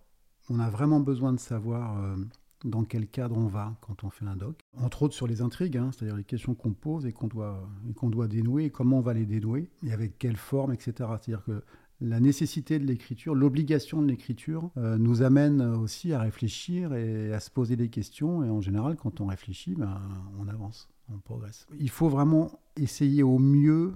[0.49, 2.15] on a vraiment besoin de savoir euh,
[2.63, 4.59] dans quel cadre on va quand on fait un doc.
[4.77, 7.67] Entre autres sur les intrigues, hein, c'est-à-dire les questions qu'on pose et qu'on doit,
[8.03, 10.91] doit dénouer, et comment on va les dénouer, et avec quelle forme, etc.
[10.97, 11.61] C'est-à-dire que
[11.99, 17.39] la nécessité de l'écriture, l'obligation de l'écriture euh, nous amène aussi à réfléchir et à
[17.39, 18.43] se poser des questions.
[18.43, 19.99] Et en général, quand on réfléchit, ben,
[20.39, 21.65] on avance, on progresse.
[21.79, 23.95] Il faut vraiment essayer au mieux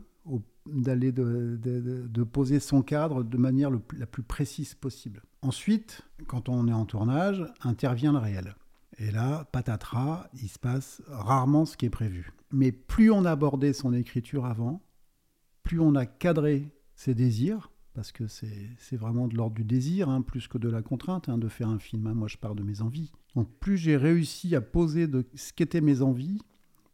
[0.66, 5.24] d'aller de, poser son cadre de manière la plus précise possible.
[5.42, 8.56] Ensuite, quand on est en tournage, intervient le réel.
[8.98, 12.32] Et là, patatras, il se passe rarement ce qui est prévu.
[12.52, 14.84] Mais plus on a abordé son écriture avant,
[15.64, 20.22] plus on a cadré ses désirs, parce que c'est vraiment de l'ordre du désir, hein,
[20.22, 22.14] plus que de la contrainte hein, de faire un film.
[22.14, 23.12] Moi, je pars de mes envies.
[23.36, 26.40] Donc, plus j'ai réussi à poser de ce qu'étaient mes envies,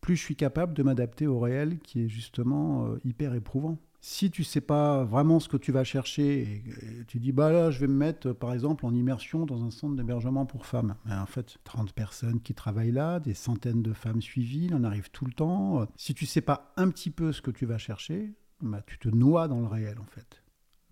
[0.08, 3.78] plus je suis capable de m'adapter au réel qui est justement euh, hyper éprouvant.
[4.00, 6.64] Si tu sais pas vraiment ce que tu vas chercher et,
[7.10, 9.98] tu dis bah là je vais me mettre par exemple en immersion dans un centre
[9.98, 14.22] d'hébergement pour femmes, mais en fait 30 personnes qui travaillent là, des centaines de femmes
[14.22, 15.86] suivies, il en arrive tout le temps.
[15.98, 19.10] Si tu sais pas un petit peu ce que tu vas chercher, bah, tu te
[19.10, 20.42] noies dans le réel en fait.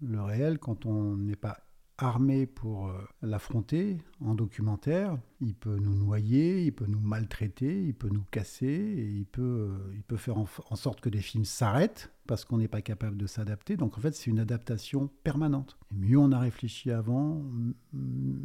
[0.02, 1.60] Le réel quand on n'est pas
[1.98, 5.18] armé pour euh, l'affronter en documentaire.
[5.40, 9.42] Il peut nous noyer, il peut nous maltraiter, il peut nous casser, et il peut,
[9.42, 13.18] euh, il peut faire en, sorte que des films s'arrêtent parce qu'on n'est pas capable
[13.18, 13.78] de s'adapter.
[13.78, 15.78] Donc en fait, c'est une adaptation permanente.
[15.92, 17.42] Et mieux on a réfléchi avant,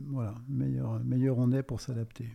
[0.08, 2.28] voilà, meilleur, meilleur on est pour s'adapter.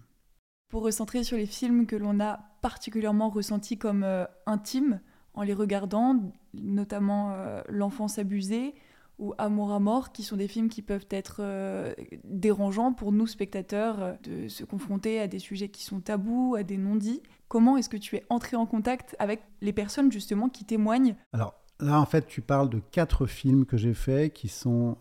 [0.70, 5.00] Pour recentrer sur les films que l'on a particulièrement ressentis comme euh, intimes
[5.34, 7.36] en les regardant, notamment
[7.68, 8.74] L'enfance abusée,
[9.18, 13.28] ou Amour à mort, qui sont des films qui peuvent être euh, dérangeants pour nous
[13.28, 17.22] spectateurs euh, de se confronter à des sujets qui sont tabous, à des non-dits.
[17.48, 21.16] Comment est-ce que tu es entré en contact avec les personnes justement qui témoignent?
[21.34, 24.92] Alors là, en fait, tu parles de quatre films que j'ai faits qui euh,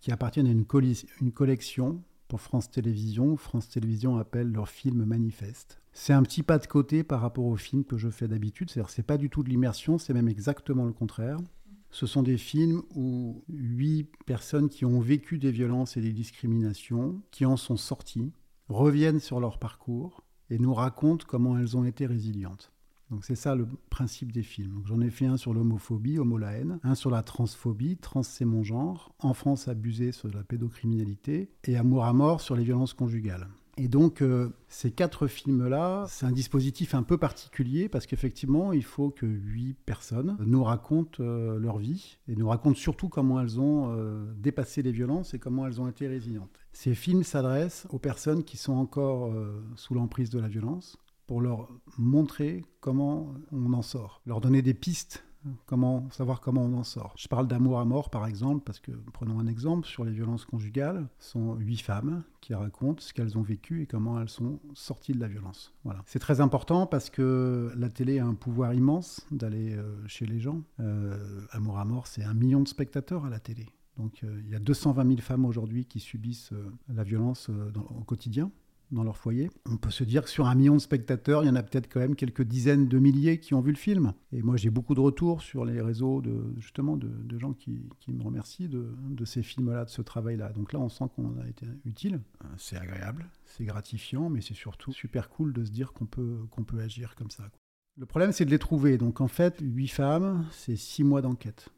[0.00, 0.66] qui appartiennent à une,
[1.20, 3.36] une collection pour France Télévisions.
[3.36, 5.80] France Télévisions appelle leur film manifeste.
[5.92, 8.70] C'est un petit pas de côté par rapport aux films que je fais d'habitude.
[8.70, 11.38] C'est-à-dire, c'est pas du tout de l'immersion, c'est même exactement le contraire.
[11.96, 17.22] Ce sont des films où huit personnes qui ont vécu des violences et des discriminations,
[17.30, 18.34] qui en sont sorties,
[18.68, 22.70] reviennent sur leur parcours et nous racontent comment elles ont été résilientes.
[23.08, 24.82] Donc c'est ça le principe des films.
[24.84, 28.44] J'en ai fait un sur l'homophobie, homo la haine, un sur la transphobie, trans c'est
[28.44, 33.48] mon genre, enfance abusée sur la pédocriminalité et amour à mort sur les violences conjugales.
[33.78, 38.84] Et donc, euh, ces quatre films-là, c'est un dispositif un peu particulier parce qu'effectivement, il
[38.84, 43.60] faut que huit personnes nous racontent euh, leur vie et nous racontent surtout comment elles
[43.60, 46.58] ont euh, dépassé les violences et comment elles ont été résilientes.
[46.72, 49.32] Ces films s'adressent aux personnes qui sont encore
[49.76, 54.74] sous l'emprise de la violence pour leur montrer comment on en sort, leur donner des
[54.74, 55.25] pistes
[55.66, 57.14] comment savoir comment on en sort.
[57.16, 60.44] Je parle d'amour à mort par exemple, parce que prenons un exemple sur les violences
[60.44, 64.60] conjugales, ce sont huit femmes qui racontent ce qu'elles ont vécu et comment elles sont
[64.74, 65.72] sorties de la violence.
[65.84, 66.02] Voilà.
[66.06, 70.38] C'est très important parce que la télé a un pouvoir immense d'aller euh, chez les
[70.38, 70.62] gens.
[70.80, 73.66] Euh, amour à mort, c'est un million de spectateurs à la télé.
[73.96, 76.52] Donc euh, il y a 220 000 femmes aujourd'hui qui subissent
[76.88, 78.50] la violence au quotidien.
[78.90, 79.50] Dans leur foyer.
[79.68, 81.88] On peut se dire que sur un million de spectateurs, il y en a peut-être
[81.92, 84.12] quand même quelques dizaines de milliers qui ont vu le film.
[84.32, 88.22] Et moi, j'ai beaucoup de retours sur les réseaux de justement de, gens qui, me
[88.22, 90.52] remercient de, ces films-là, de ce travail-là.
[90.52, 92.20] Donc là, on sent qu'on a été utile.
[92.56, 96.64] C'est agréable, c'est gratifiant, mais c'est surtout super cool de se dire qu'on peut, qu'on
[96.64, 97.44] peut agir comme ça.
[97.98, 98.98] Le problème, c'est de les trouver.
[98.98, 101.70] Donc en fait, huit femmes, c'est six mois d'enquête.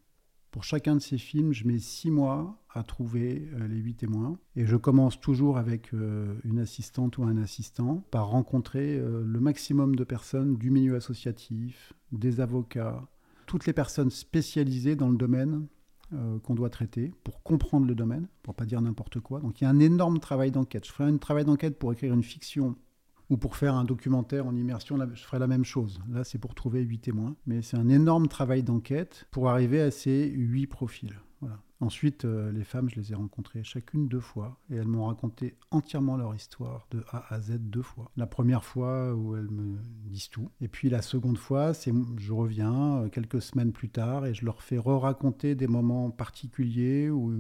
[0.51, 4.39] Pour chacun de ces films, je mets six mois à trouver euh, les huit témoins.
[4.57, 9.41] Et je commence toujours avec euh, une assistante ou un assistant par rencontrer euh, le
[9.41, 13.07] maximum de personnes du milieu associatif, des avocats,
[13.47, 15.67] toutes les personnes spécialisées dans le domaine
[16.43, 19.41] qu'on doit traiter pour comprendre le domaine, pour pas dire n'importe quoi.
[19.41, 20.87] Donc il y a un énorme travail d'enquête.
[20.87, 22.77] Je ferai un travail d'enquête pour écrire une fiction
[23.31, 26.01] ou pour faire un documentaire en immersion, je ferai la même chose.
[26.11, 27.37] Là, c'est pour trouver huit témoins.
[27.47, 31.15] Mais c'est un énorme travail d'enquête pour arriver à ces huit profils.
[31.41, 31.61] Voilà.
[31.81, 35.57] Ensuite, euh, les femmes, je les ai rencontrées chacune deux fois et elles m'ont raconté
[35.71, 38.11] entièrement leur histoire de A à Z deux fois.
[38.17, 42.33] La première fois où elles me disent tout, et puis la seconde fois, c'est je
[42.33, 47.33] reviens euh, quelques semaines plus tard et je leur fais re-raconter des moments particuliers où,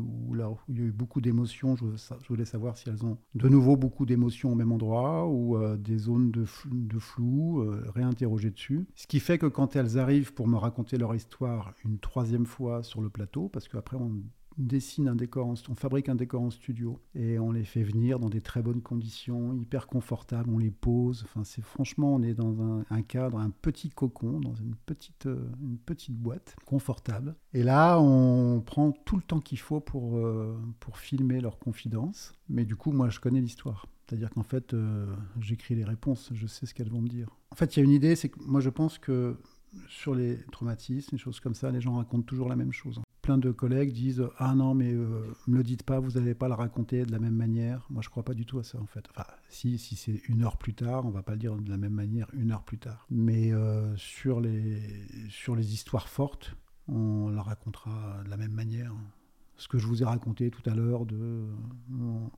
[0.68, 1.74] il y a eu beaucoup d'émotions.
[1.74, 1.84] Je,
[2.28, 5.98] voulais savoir si elles ont de nouveau beaucoup d'émotions au même endroit ou euh, des
[5.98, 8.86] zones de, de flou, réinterroger dessus.
[8.94, 12.84] Ce qui fait que quand elles arrivent pour me raconter leur histoire une troisième fois
[12.84, 14.22] sur le plateau, parce qu'après on
[14.58, 18.28] dessine un décor, on fabrique un décor en studio et on les fait venir dans
[18.28, 21.24] des très bonnes conditions, hyper confortables, on les pose.
[21.24, 25.48] Enfin, c'est franchement, on est dans un, cadre, un petit cocon, dans une petite, euh,
[25.62, 27.36] une petite boîte confortable.
[27.54, 32.32] Et là, on prend tout le temps qu'il faut pour, euh, pour filmer leurs confidences.
[32.48, 33.86] Mais du coup, moi, je connais l'histoire.
[34.06, 35.06] C'est-à-dire qu'en fait, euh,
[35.40, 37.28] j'écris les réponses, je sais ce qu'elles vont me dire.
[37.50, 39.36] En fait, il y a une idée, c'est que moi, je pense que
[39.86, 43.00] sur les traumatismes, les choses comme ça, les gens racontent toujours la même chose
[43.36, 46.54] de collègues disent Ah non, mais euh, me le dites pas, vous n'allez pas le
[46.54, 47.86] raconter de la même manière.
[47.90, 49.04] Moi, je crois pas du tout à ça, en fait.
[49.50, 51.92] Si, si c'est une heure plus tard, on va pas le dire de la même
[51.92, 53.06] manière une heure plus tard.
[53.10, 54.80] Mais euh, sur, les,
[55.28, 58.94] sur les histoires fortes, on la racontera de la même manière
[59.58, 61.44] ce que je vous ai raconté tout à l'heure de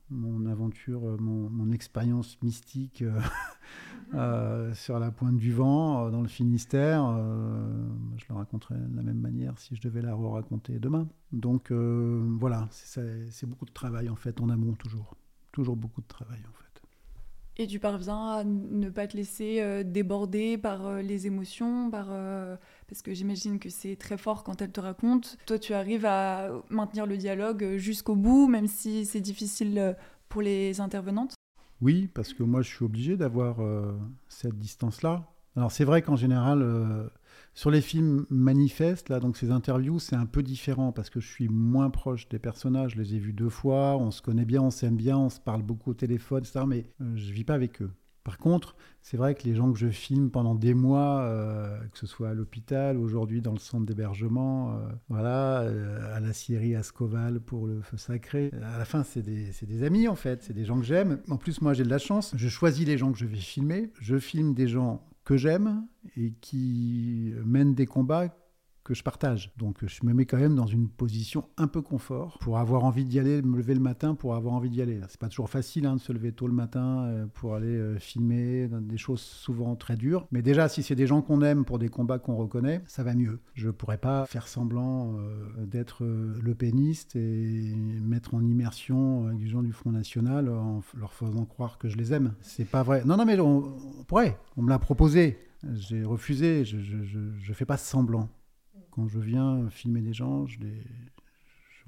[0.09, 3.21] mon, aventure, mon, expérience mystique euh,
[4.15, 7.05] euh, sur la pointe du vent, euh, dans le Finistère,
[8.17, 11.07] je le raconterai de la même manière si je devais la raconter demain.
[11.31, 15.15] Donc voilà, c'est beaucoup de travail en fait, en amont toujours.
[15.51, 16.60] Toujours beaucoup de travail en fait.
[17.61, 22.07] Et tu parviens à ne pas te laisser euh, déborder par euh, les émotions, par,
[22.09, 22.55] euh,
[22.87, 25.37] parce que j'imagine que c'est très fort quand elle te raconte.
[25.45, 29.95] Toi, tu arrives à maintenir le dialogue jusqu'au bout, même si c'est difficile
[30.27, 31.35] pour les intervenantes?
[31.81, 33.57] Oui, parce que moi, je suis obligé d'avoir
[34.27, 35.27] cette distance-là.
[35.55, 37.11] Alors c'est vrai qu'en général,
[37.53, 41.27] sur les films manifestes, là, donc ces interviews, c'est un peu différent parce que je
[41.27, 42.93] suis moins proche des personnages.
[42.95, 45.39] Je les ai vus deux fois, on se connaît bien, on s'aime bien, on se
[45.39, 46.61] parle beaucoup au téléphone, etc.
[46.65, 47.91] Mais euh, je vis pas avec eux.
[48.23, 51.97] Par contre, c'est vrai que les gens que je filme pendant des mois, euh, que
[51.97, 55.65] ce soit à l'hôpital, aujourd'hui dans le centre d'hébergement, euh, voilà,
[56.13, 60.15] à la Syrie Ascoval pour le feu sacré, à la fin, c'est des, amis en
[60.15, 61.19] fait, c'est des gens que j'aime.
[61.29, 63.91] En plus, moi j'ai de la chance, je choisis les gens que je vais filmer.
[63.99, 68.27] Je filme des gens que j'aime et qui mènent des combats
[68.83, 69.51] que je partage.
[69.57, 73.05] Donc je me mets quand même dans une position un peu confort pour avoir envie
[73.05, 74.99] d'y aller, me lever le matin pour avoir envie d'y aller.
[75.07, 77.99] C'est pas toujours facile hein, de se lever tôt le matin euh, pour aller euh,
[77.99, 80.27] filmer des choses souvent très dures.
[80.31, 83.13] Mais déjà, si c'est des gens qu'on aime pour des combats qu'on reconnaît, ça va
[83.13, 83.39] mieux.
[83.53, 89.47] Je pourrais pas faire semblant euh, d'être le péniste et mettre en immersion avec des
[89.47, 92.33] gens du Front National en leur faisant croire que je les aime.
[92.41, 93.03] C'est pas vrai.
[93.05, 94.37] Non, non, mais on, pourrait.
[94.57, 95.37] On me l'a proposé.
[95.73, 96.65] J'ai refusé.
[96.65, 96.97] Je, je,
[97.39, 98.29] je fais pas semblant
[98.91, 100.57] quand je viens filmer des gens, je,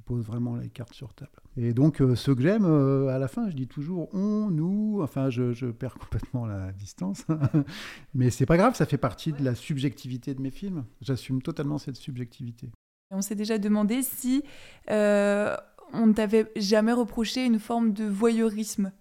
[0.06, 1.32] pose vraiment les cartes sur table.
[1.56, 5.00] Et donc, euh, ce que j'aime, euh, à la fin, je dis toujours on, nous,
[5.02, 7.26] enfin, je, perds complètement la distance.
[8.14, 10.84] Mais c'est pas grave, ça fait partie de la subjectivité de mes films.
[11.00, 12.70] J'assume totalement cette subjectivité.
[13.12, 14.44] On s'est déjà demandé si
[14.90, 15.56] euh,
[15.94, 18.92] on ne t'avait jamais reproché une forme de voyeurisme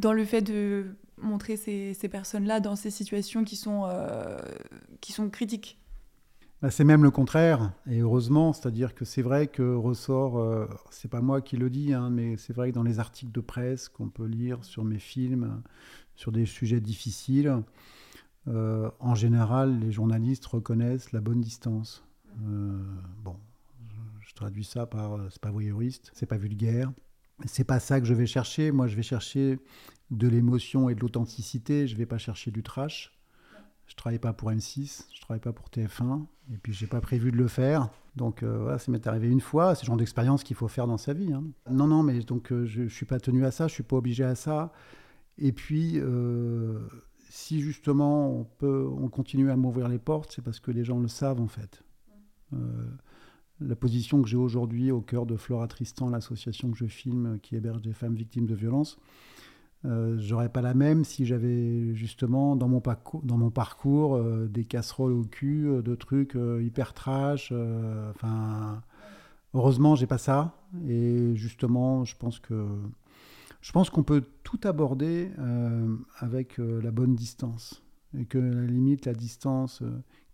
[0.00, 3.86] dans le fait de montrer ces, ces personnes-là dans ces situations qui sont,
[5.00, 5.78] qui sont critiques.
[6.62, 11.08] Bah, c'est même le contraire, et heureusement, c'est-à-dire que c'est vrai que ressort, euh, c'est
[11.08, 13.88] pas moi qui le dis, hein, mais c'est vrai que dans les articles de presse
[13.88, 15.62] qu'on peut lire sur mes films,
[16.16, 17.62] sur des sujets difficiles,
[18.46, 22.04] euh, en général, les journalistes reconnaissent la bonne distance.
[22.42, 22.78] Euh,
[23.24, 23.36] bon,
[24.20, 26.92] je, traduis ça par c'est pas voyeuriste, c'est pas vulgaire,
[27.46, 28.70] c'est pas ça que je vais chercher.
[28.70, 29.58] Moi, je vais chercher
[30.10, 31.86] de l'émotion et de l'authenticité.
[31.86, 33.18] Je vais pas chercher du trash.
[33.90, 36.24] Je travaille pas pour M6, je travaille pas pour TF1,
[36.54, 37.90] et puis j'ai pas prévu de le faire.
[38.14, 39.74] Donc euh, voilà, ça m'est arrivé une fois.
[39.74, 41.32] C'est le genre d'expérience qu'il faut faire dans sa vie.
[41.32, 41.42] Hein.
[41.68, 43.96] Non, non, mais donc euh, je, ne suis pas tenu à ça, je suis pas
[43.96, 44.72] obligé à ça.
[45.38, 45.98] Et puis,
[47.30, 51.00] si justement on peut on continue à m'ouvrir les portes, c'est parce que les gens
[51.00, 51.82] le savent en fait.
[53.58, 57.56] la position que j'ai aujourd'hui au cœur de Flora Tristan, l'association que je filme qui
[57.56, 58.98] héberge des femmes victimes de violences,
[59.86, 65.24] euh, j'aurais pas la même si j'avais justement dans mon parcours, euh, des casseroles au
[65.24, 67.52] cul, euh, de trucs hyper trash.
[68.10, 68.82] Enfin,
[69.54, 70.54] heureusement, j'ai pas ça.
[70.86, 72.66] Et justement, je pense que
[73.62, 75.30] je pense qu'on peut tout aborder
[76.18, 77.82] avec la bonne distance.
[78.16, 79.82] Et que à la limite, la distance,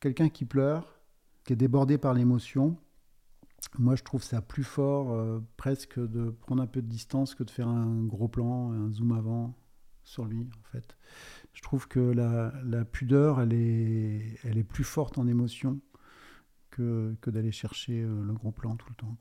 [0.00, 1.00] quelqu'un qui pleure,
[1.44, 2.76] qui est débordé par l'émotion,
[3.78, 7.42] moi, je trouve ça plus fort euh, presque de prendre un peu de distance que
[7.42, 9.54] de faire un gros plan, un zoom avant
[10.04, 10.96] sur lui, en fait.
[11.52, 15.80] Je trouve que la, pudeur, elle est, elle est plus forte en émotion
[16.70, 19.16] que, que d'aller chercher euh, le gros plan tout le temps.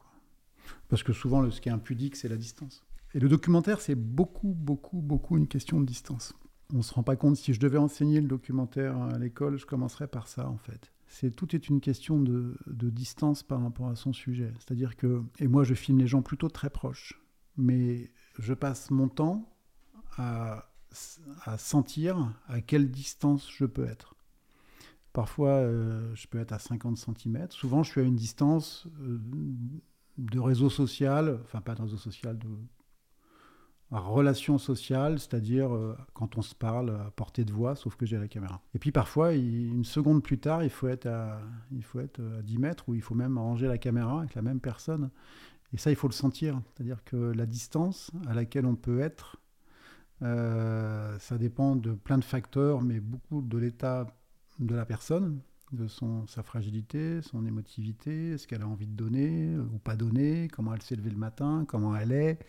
[0.90, 2.84] Parce que souvent, ce qui est impudique, c'est la distance.
[3.14, 6.34] Et le documentaire, c'est beaucoup, beaucoup, beaucoup une question de distance.
[6.74, 9.66] On ne se rend pas compte, si je devais enseigner le documentaire à l'école, je
[9.66, 13.96] commencerais par ça, en fait c'est tout est une question de, distance par rapport à
[13.96, 14.52] son sujet.
[14.60, 17.22] C'est-à-dire que, et moi je filme les gens plutôt très proches,
[17.56, 19.50] mais je passe mon temps
[20.18, 20.70] à,
[21.58, 24.16] sentir à quelle distance je peux être.
[25.14, 27.48] Parfois, euh, je peux être à 50 cm.
[27.50, 29.20] Souvent, je suis à une distance euh,
[30.18, 32.48] de réseau social, enfin pas de réseau social, de
[33.92, 38.18] relation sociale, c'est-à-dire euh, quand on se parle à portée de voix, sauf que j'ai
[38.18, 38.62] la caméra.
[38.74, 41.40] Et puis parfois, une seconde plus tard, il faut, être à,
[41.72, 44.42] il faut être à 10 mètres ou il faut même ranger la caméra avec la
[44.42, 45.10] même personne.
[45.74, 46.62] Et ça, il faut le sentir.
[46.74, 49.38] C'est-à-dire que la distance à laquelle on peut être,
[50.22, 54.08] euh, ça dépend de plein de facteurs, mais beaucoup de l'état
[54.60, 59.58] de la personne, de son, sa fragilité, son émotivité, ce qu'elle a envie de donner
[59.58, 62.40] ou pas donner, comment elle s'est levée le matin, comment elle est.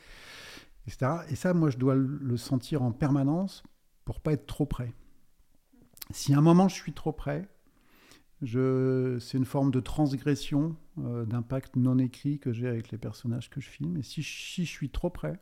[0.87, 3.63] Et ça, moi, je dois le sentir en permanence
[4.05, 4.95] pour pas être trop près.
[6.11, 7.49] Si à un moment je suis trop près,
[8.43, 13.61] c'est une forme de transgression euh, d'impact non écrit que j'ai avec les personnages que
[13.61, 13.97] je filme.
[13.97, 15.41] Et si, je suis trop près,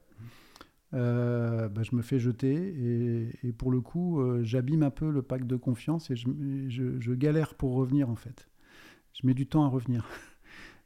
[0.95, 5.23] euh, bah, je me fais jeter et, pour le coup, euh, j'abîme un peu le
[5.23, 8.49] pacte de confiance et je, galère pour revenir en fait.
[9.13, 10.07] Je mets du temps à revenir.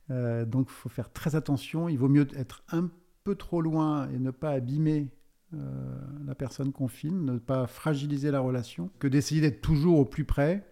[0.46, 1.88] donc il faut faire très attention.
[1.88, 2.90] Il vaut mieux être un
[3.36, 5.10] trop loin et ne pas abîmer
[5.54, 10.04] euh, la personne qu'on filme, ne pas fragiliser la relation, que d'essayer d'être toujours au
[10.04, 10.66] plus près.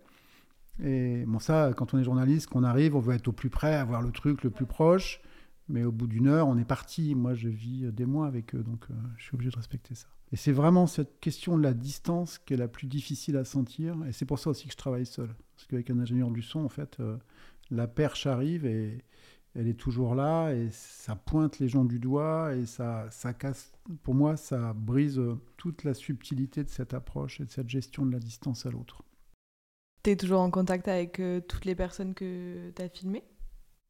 [0.83, 3.75] Et bon, ça, quand on est journaliste, qu'on arrive, on veut être au plus près,
[3.75, 5.23] avoir le truc le plus proche.
[5.69, 7.15] Mais au bout d'une heure, on est parti.
[7.15, 10.07] Moi, je vis des mois avec eux, donc euh, je suis obligé de respecter ça.
[10.33, 13.97] Et c'est vraiment cette question de la distance qui est la plus difficile à sentir.
[14.09, 15.29] Et c'est pour ça aussi que je travaille seul.
[15.55, 17.17] Parce qu'avec un ingénieur du son, en fait, euh,
[17.71, 19.03] la perche arrive et,
[19.57, 23.73] elle est toujours là et ça pointe les gens du doigt et ça, ça casse.
[24.03, 25.21] Pour moi, ça brise
[25.57, 29.03] toute la subtilité de cette approche et de cette gestion de la distance à l'autre.
[30.03, 33.25] Tu es toujours en contact avec euh, toutes les personnes que tu as filmées?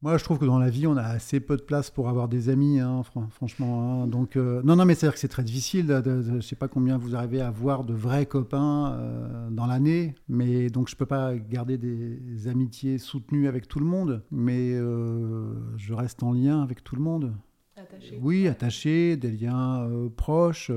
[0.03, 2.27] Moi, je trouve que dans la vie, on a assez peu de place pour avoir
[2.27, 4.03] des amis, hein, franchement.
[4.03, 4.07] Hein.
[4.07, 5.87] Donc, euh, non, non, mais c'est-à-dire que c'est très difficile.
[5.87, 9.65] De, je ne sais pas combien vous arrivez à avoir de vrais copains euh, dans
[9.65, 14.23] l'année, mais donc je ne peux pas garder des amitiés soutenues avec tout le monde,
[14.29, 17.33] mais euh, je reste en lien avec tout le monde.
[17.75, 18.19] Attaché.
[18.21, 20.71] Oui, attaché, des liens proches.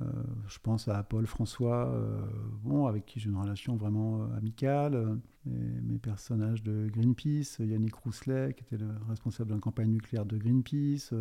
[0.00, 0.04] Euh,
[0.48, 2.20] je pense à Paul François, euh,
[2.62, 5.18] bon, avec qui j'ai une relation vraiment euh, amicale.
[5.46, 11.14] mes personnages de Greenpeace, Yannick Rousselet, qui était le responsable la campagne nucléaire de Greenpeace.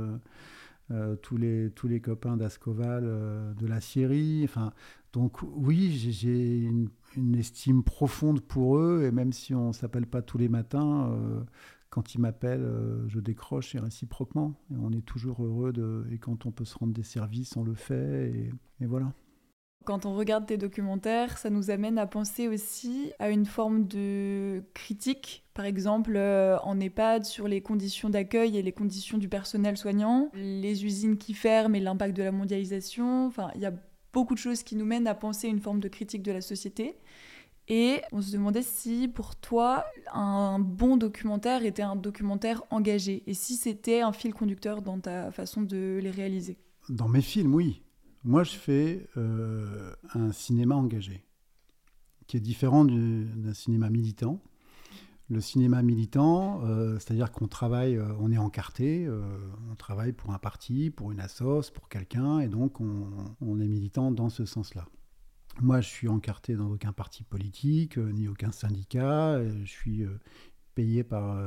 [1.22, 3.06] tous, les, tous les copains d'Ascoval
[3.58, 4.42] de la Syrie.
[4.44, 4.74] Enfin,
[5.13, 6.90] donc oui, j'ai une,
[7.36, 11.10] estime profonde pour eux, et même si on ne s'appelle pas tous les matins,
[11.89, 14.54] quand ils m'appellent, euh, je décroche et réciproquement.
[14.71, 16.08] On est toujours heureux.
[16.12, 18.52] Et quand on peut se rendre des services, on le fait.
[18.80, 19.13] Et, voilà.
[19.86, 24.62] Quand on regarde tes documentaires, ça nous amène à penser aussi à une forme de
[24.73, 29.78] critique, par exemple euh, en EHPAD sur les conditions d'accueil et les conditions du personnel
[29.78, 33.28] soignant, les usines qui ferment et l'impact de la mondialisation.
[33.28, 33.73] Enfin, il y a
[34.12, 36.98] beaucoup de choses qui nous mènent à penser une forme de critique de la société.
[37.70, 43.34] Et on se demandait si pour toi, un bon documentaire était un documentaire engagé et
[43.34, 46.58] si c'était un fil conducteur dans ta façon de les réaliser.
[46.88, 47.82] Dans mes films, oui.
[48.24, 51.26] Moi, je fais euh, un cinéma engagé,
[52.28, 54.42] qui est différent d'un cinéma militant.
[55.30, 59.10] Le cinéma militant, euh, c'est-à-dire qu'on travaille, euh, on est encarté,
[59.70, 64.12] on travaille pour un parti, pour une assoce, pour quelqu'un, et donc on est militant
[64.12, 64.88] dans ce sens-là.
[65.62, 69.32] Moi, je suis encarté dans aucun parti politique, euh, ni aucun syndicat.
[69.32, 70.20] Euh, je suis euh,
[70.76, 71.40] payé par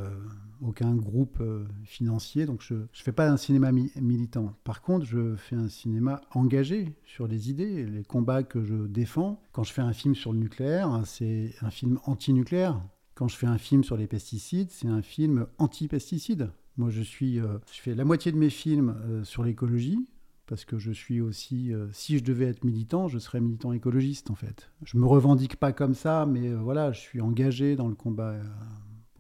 [0.61, 1.41] aucun groupe
[1.85, 4.57] financier, donc je ne fais pas un cinéma militant.
[4.65, 9.41] Par contre, je fais un cinéma engagé sur les idées, les combats que je défends.
[9.53, 12.83] Quand je fais un film sur le nucléaire, c'est un film anti-nucléaire.
[13.15, 16.51] Quand je fais un film sur les pesticides, c'est un film anti-pesticides.
[16.77, 20.09] Moi, je suis, je fais la moitié de mes films sur l'écologie,
[20.51, 24.30] parce que je suis aussi, euh, si je devais être militant, je serais militant écologiste
[24.30, 24.70] en fait.
[24.84, 28.36] Je me revendique pas comme ça, mais voilà, je suis engagé dans le combat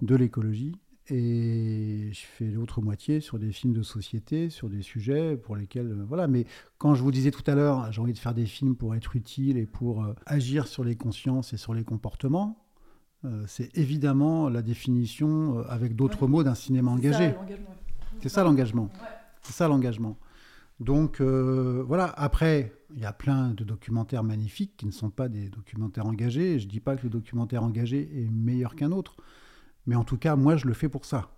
[0.02, 0.74] de l'écologie.
[1.12, 6.04] Et je fais l'autre moitié sur des films de société, sur des sujets pour lesquels.
[6.06, 6.28] voilà.
[6.28, 6.46] Mais
[6.78, 9.16] quand je vous disais tout à l'heure, j'ai envie de faire des films pour être
[9.16, 12.60] utile et pour agir sur les consciences et sur les comportements,
[13.26, 17.34] euh, c'est évidemment la définition euh, avec d'autres mots d'un cinéma engagé.
[18.22, 18.88] C'est ça l'engagement.
[19.42, 20.16] C'est ça l'engagement.
[20.80, 25.28] Donc euh, voilà, après, il y a plein de documentaires magnifiques qui ne sont pas
[25.28, 26.58] des documentaires engagés.
[26.58, 29.16] Je ne dis pas que le documentaire engagé est meilleur qu'un autre.
[29.86, 31.30] Mais en tout cas, moi, je le fais pour ça.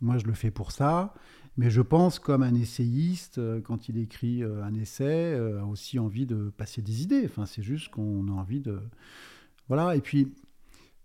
[0.00, 1.14] Moi, je le fais pour ça.
[1.56, 6.50] Mais je pense, comme un essayiste, quand il écrit un essai, a aussi envie de
[6.50, 7.22] passer des idées.
[7.24, 8.78] Enfin, c'est juste qu'on a envie de...
[9.68, 10.34] Voilà, et puis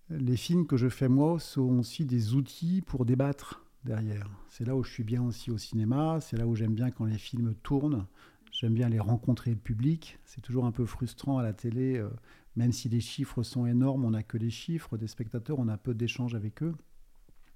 [0.09, 4.29] les films que je fais moi sont aussi des outils pour débattre derrière.
[4.49, 7.05] C'est là où je suis bien aussi au cinéma, c'est là où j'aime bien quand
[7.05, 8.05] les films tournent.
[8.51, 10.19] J'aime bien les rencontrer le public.
[10.25, 12.09] C'est toujours un peu frustrant à la télé, euh,
[12.55, 15.77] même si les chiffres sont énormes, on n'a que les chiffres des spectateurs, on a
[15.77, 16.75] peu d'échanges avec eux.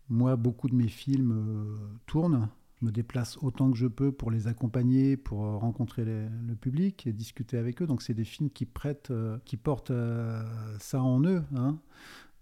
[0.07, 2.47] Moi, beaucoup de mes films euh, tournent.
[2.79, 7.07] Je me déplace autant que je peux pour les accompagner, pour euh, rencontrer le public
[7.07, 7.87] et discuter avec eux.
[7.87, 9.11] Donc, c'est des films qui prêtent,
[9.43, 9.93] qui portent
[10.79, 11.43] ça en eux.
[11.55, 11.79] Hein.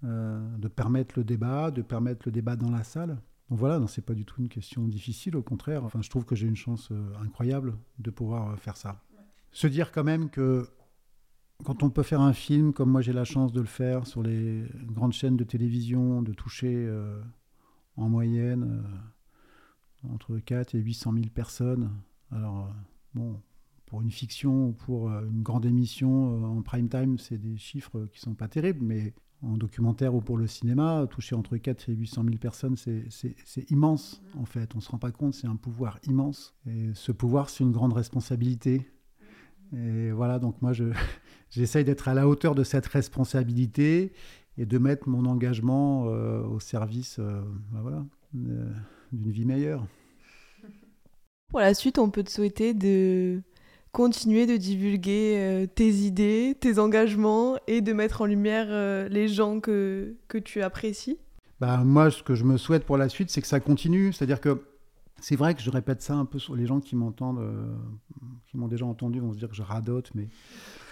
[0.04, 3.18] De permettre le débat, de permettre le débat dans la salle.
[3.50, 5.84] Donc voilà, ce n'est pas du tout une question difficile, au contraire.
[5.84, 9.02] Enfin, je trouve que j'ai une chance euh, incroyable de pouvoir euh, faire ça.
[9.52, 10.68] Se dire quand même que
[11.64, 14.24] quand on peut faire un film, comme moi j'ai la chance de le faire sur
[14.24, 16.92] les grandes chaînes de télévision, de toucher
[17.96, 18.84] en moyenne
[20.10, 21.92] entre 4 et 800 000 personnes,
[22.32, 22.74] alors
[23.14, 23.40] bon,
[23.86, 28.20] pour une fiction ou pour une grande émission en prime time, c'est des chiffres qui
[28.20, 29.14] sont pas terribles, mais
[29.44, 34.22] en documentaire ou pour le cinéma, toucher entre 4 et 800 000 personnes, c'est immense
[34.38, 34.74] en fait.
[34.74, 36.56] On ne se rend pas compte, c'est un pouvoir immense.
[36.68, 38.88] Et ce pouvoir, c'est une grande responsabilité.
[39.76, 40.72] Et voilà, donc moi,
[41.50, 44.14] j'essaye d'être à la hauteur de cette responsabilité
[44.58, 47.42] et de mettre mon engagement euh, au service euh,
[47.72, 49.86] ben voilà, d'une vie meilleure.
[51.50, 53.42] Pour la suite, on peut te souhaiter de
[53.94, 59.28] continuer de divulguer euh, tes idées, tes engagements et de mettre en lumière euh, les
[59.28, 61.20] gens que, que tu apprécies?
[61.62, 64.12] Bah, Moi, ce que je me souhaite pour la suite, c'est que ça continue.
[64.12, 64.64] C'est-à-dire que
[65.22, 67.72] c'est vrai que je répète ça un peu sur les gens qui m'entendent, euh,
[68.48, 70.10] qui m'ont déjà entendu, vont se dire que je radote.
[70.16, 70.28] Mais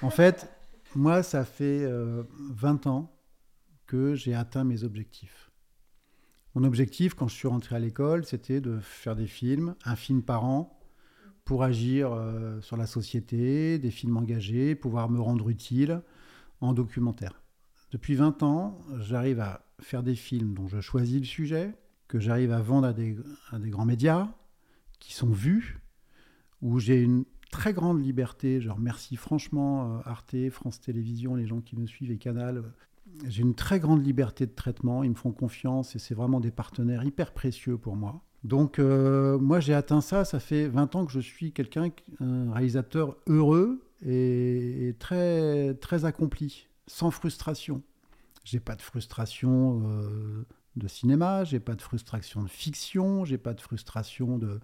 [0.04, 0.48] en fait,
[0.96, 1.90] moi, ça fait
[2.52, 3.12] 20 ans
[3.88, 5.52] que j'ai atteint mes objectifs.
[6.54, 10.22] Mon objectif, quand je suis rentré à l'école, c'était de faire des films, un film
[10.22, 10.81] par an,
[11.46, 16.02] pour agir euh, sur la société, des films engagés, pouvoir me rendre utile
[16.62, 17.42] en documentaire.
[17.92, 21.76] Depuis 20 ans, j'arrive à faire des films dont je choisis le sujet,
[22.08, 23.18] que j'arrive à vendre à des,
[23.52, 24.30] à des, grands médias,
[25.00, 25.80] qui sont vus,
[26.62, 28.62] où j'ai une très grande liberté.
[28.62, 32.64] Je remercie franchement euh, Arte, France Télévisions, les gens qui me suivent et Canal.
[33.28, 36.52] J'ai une très grande liberté de traitement, ils me font confiance et c'est vraiment des
[36.52, 38.24] partenaires hyper précieux pour moi.
[38.44, 41.90] Donc euh, moi j'ai atteint ça, ça fait 20 ans que je suis quelqu'un,
[42.20, 47.82] un réalisateur heureux et, très, très accompli, sans frustration.
[48.44, 53.54] J'ai pas de frustration euh, de cinéma, j'ai pas de frustration de fiction, j'ai pas
[53.54, 54.60] de frustration de.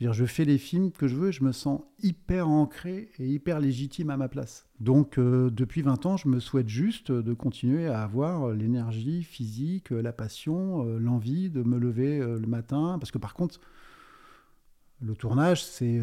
[0.00, 3.58] Je, je fais les films que je veux, je me sens hyper ancré et hyper
[3.58, 4.66] légitime à ma place.
[4.80, 9.90] Donc euh, depuis 20 ans, je me souhaite juste de continuer à avoir l'énergie physique,
[9.90, 12.96] la passion, euh, l'envie de me lever euh, le matin.
[13.00, 13.60] Parce que par contre,
[15.00, 16.00] le tournage, c'est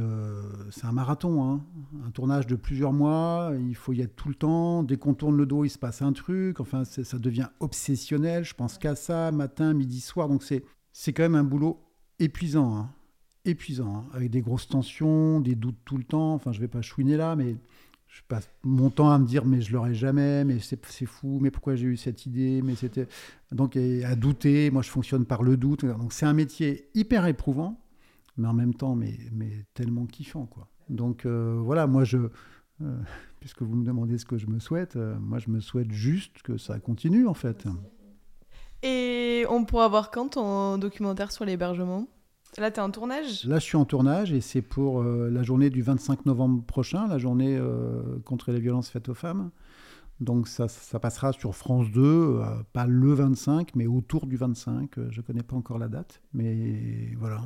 [0.84, 1.44] un marathon.
[1.44, 1.66] Hein.
[2.06, 4.84] Un tournage de plusieurs mois, il faut y être tout le temps.
[4.84, 6.60] Dès qu'on tourne le dos, il se passe un truc.
[6.60, 8.46] Enfin, ça devient obsessionnel.
[8.46, 10.30] Je pense qu'à ça, matin, midi, soir.
[10.30, 11.82] Donc c'est quand même un boulot
[12.20, 12.76] épuisant.
[12.76, 12.90] Hein.
[13.44, 14.06] Épuisant, hein.
[14.14, 16.34] avec des grosses tensions, des doutes tout le temps.
[16.34, 17.58] Enfin, je vais pas chouiner là, mais
[18.08, 21.52] je passe mon temps à me dire mais je l'aurai jamais, mais c'est fou, mais
[21.52, 23.08] pourquoi j'ai eu cette idée, mais c'était
[23.52, 24.72] donc à douter.
[24.72, 25.84] Moi, je fonctionne par le doute.
[25.84, 27.85] Donc c'est un métier hyper éprouvant
[28.38, 30.68] mais en même temps, mais, mais tellement kiffant, quoi.
[30.90, 32.18] Donc euh, voilà, moi je,
[32.82, 33.00] euh,
[33.40, 36.42] puisque vous me demandez ce que je me souhaite, euh, moi je me souhaite juste
[36.44, 37.66] que ça continue en fait.
[38.84, 42.08] Et on pourra voir quand ton documentaire sur l'hébergement?
[42.58, 43.44] Là, tu es en tournage?
[43.46, 47.18] Là, je suis en tournage et c'est pour la journée du 25 novembre prochain, la
[47.18, 47.60] journée
[48.24, 49.50] contre les violences faites aux femmes.
[50.20, 54.98] Donc ça, ça passera sur France 2, euh, pas le 25, mais autour du 25.
[54.98, 57.42] Euh, je ne connais pas encore la date, mais voilà.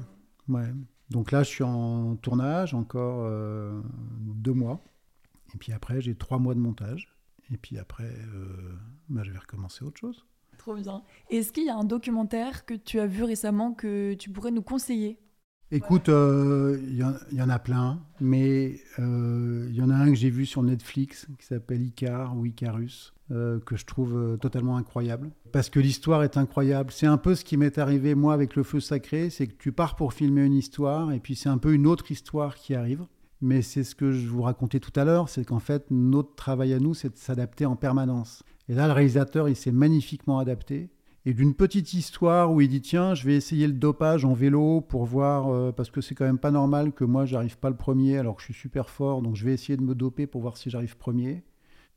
[0.49, 0.73] Ouais.
[1.09, 3.81] Donc là, je suis en tournage encore euh,
[4.21, 4.83] deux mois.
[5.55, 7.15] Et puis après, j'ai trois mois de montage.
[7.51, 8.11] Et puis après,
[9.07, 10.25] bah, je vais recommencer autre chose.
[10.59, 11.01] Trop bien.
[11.31, 14.61] Est-ce qu'il y a un documentaire que tu as vu récemment que tu pourrais nous
[14.61, 15.17] conseiller?
[15.71, 16.77] Écoute, il euh,
[17.31, 20.63] y, en a plein, mais il euh, y en a un que j'ai vu sur
[20.63, 25.31] Netflix qui s'appelle Icar ou Icarus, euh, que je trouve totalement incroyable.
[25.51, 26.91] Parce que l'histoire est incroyable.
[26.91, 29.71] C'est un peu ce qui m'est arrivé moi avec le feu sacré, c'est que tu
[29.71, 33.05] pars pour filmer une histoire et puis c'est un peu une autre histoire qui arrive.
[33.41, 36.73] Mais c'est ce que je vous racontais tout à l'heure, c'est qu'en fait notre travail
[36.73, 38.43] à nous, c'est de s'adapter en permanence.
[38.67, 40.89] Et là, le réalisateur, il s'est magnifiquement adapté
[41.25, 44.81] et d'une petite histoire où il dit tiens je vais essayer le dopage en vélo
[44.81, 47.75] pour voir euh, parce que c'est quand même pas normal que moi j'arrive pas le
[47.75, 50.41] premier alors que je suis super fort donc je vais essayer de me doper pour
[50.41, 51.43] voir si j'arrive premier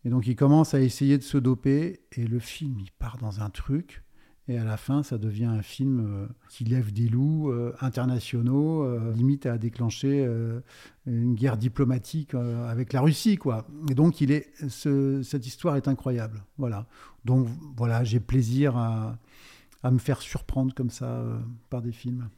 [0.04, 3.40] et donc il commence à essayer de se doper et le film il part dans
[3.40, 4.02] un truc.
[4.48, 9.12] Et à la fin ça devient un film euh, qui lève des loups euh, internationaux
[9.12, 10.28] limite à déclencher
[11.06, 13.66] une guerre diplomatique avec la Russie quoi.
[13.90, 16.44] Et donc il est cette histoire est incroyable.
[16.58, 16.86] Voilà.
[17.24, 17.46] Donc
[17.76, 19.18] voilà, j'ai plaisir à,
[19.84, 21.38] me faire surprendre comme ça euh,
[21.70, 22.28] par des films.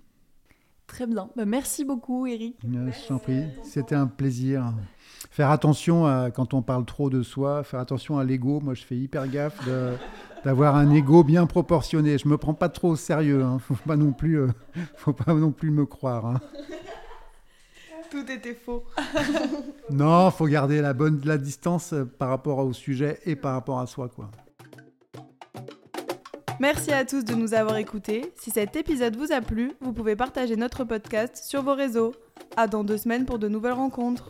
[0.95, 1.29] Très bien.
[1.35, 2.55] Bah, merci beaucoup, Eric.
[2.63, 3.43] je t'en prie.
[3.65, 4.73] C'était un plaisir.
[5.29, 8.61] Faire attention à, quand on parle trop de soi, faire attention à l'ego.
[8.61, 9.59] Moi, je fais hyper gaffe
[10.45, 12.17] d'avoir un ego bien proportionné.
[12.17, 13.43] Je me prends pas trop au sérieux.
[13.43, 13.59] Hein.
[13.59, 14.49] Faut pas non plus, euh,
[14.95, 16.27] faut pas non plus me croire.
[16.27, 16.41] Hein.
[18.13, 18.85] Tout était faux.
[19.91, 23.81] non, faut garder la bonne la distance euh, par rapport au sujet et par rapport
[23.81, 24.31] à soi, quoi.
[26.61, 28.33] Merci à tous de nous avoir écoutés.
[28.37, 32.13] Si cet épisode vous a plu, vous pouvez partager notre podcast sur vos réseaux.
[32.57, 34.29] À dans deux semaines pour de nouvelles rencontres.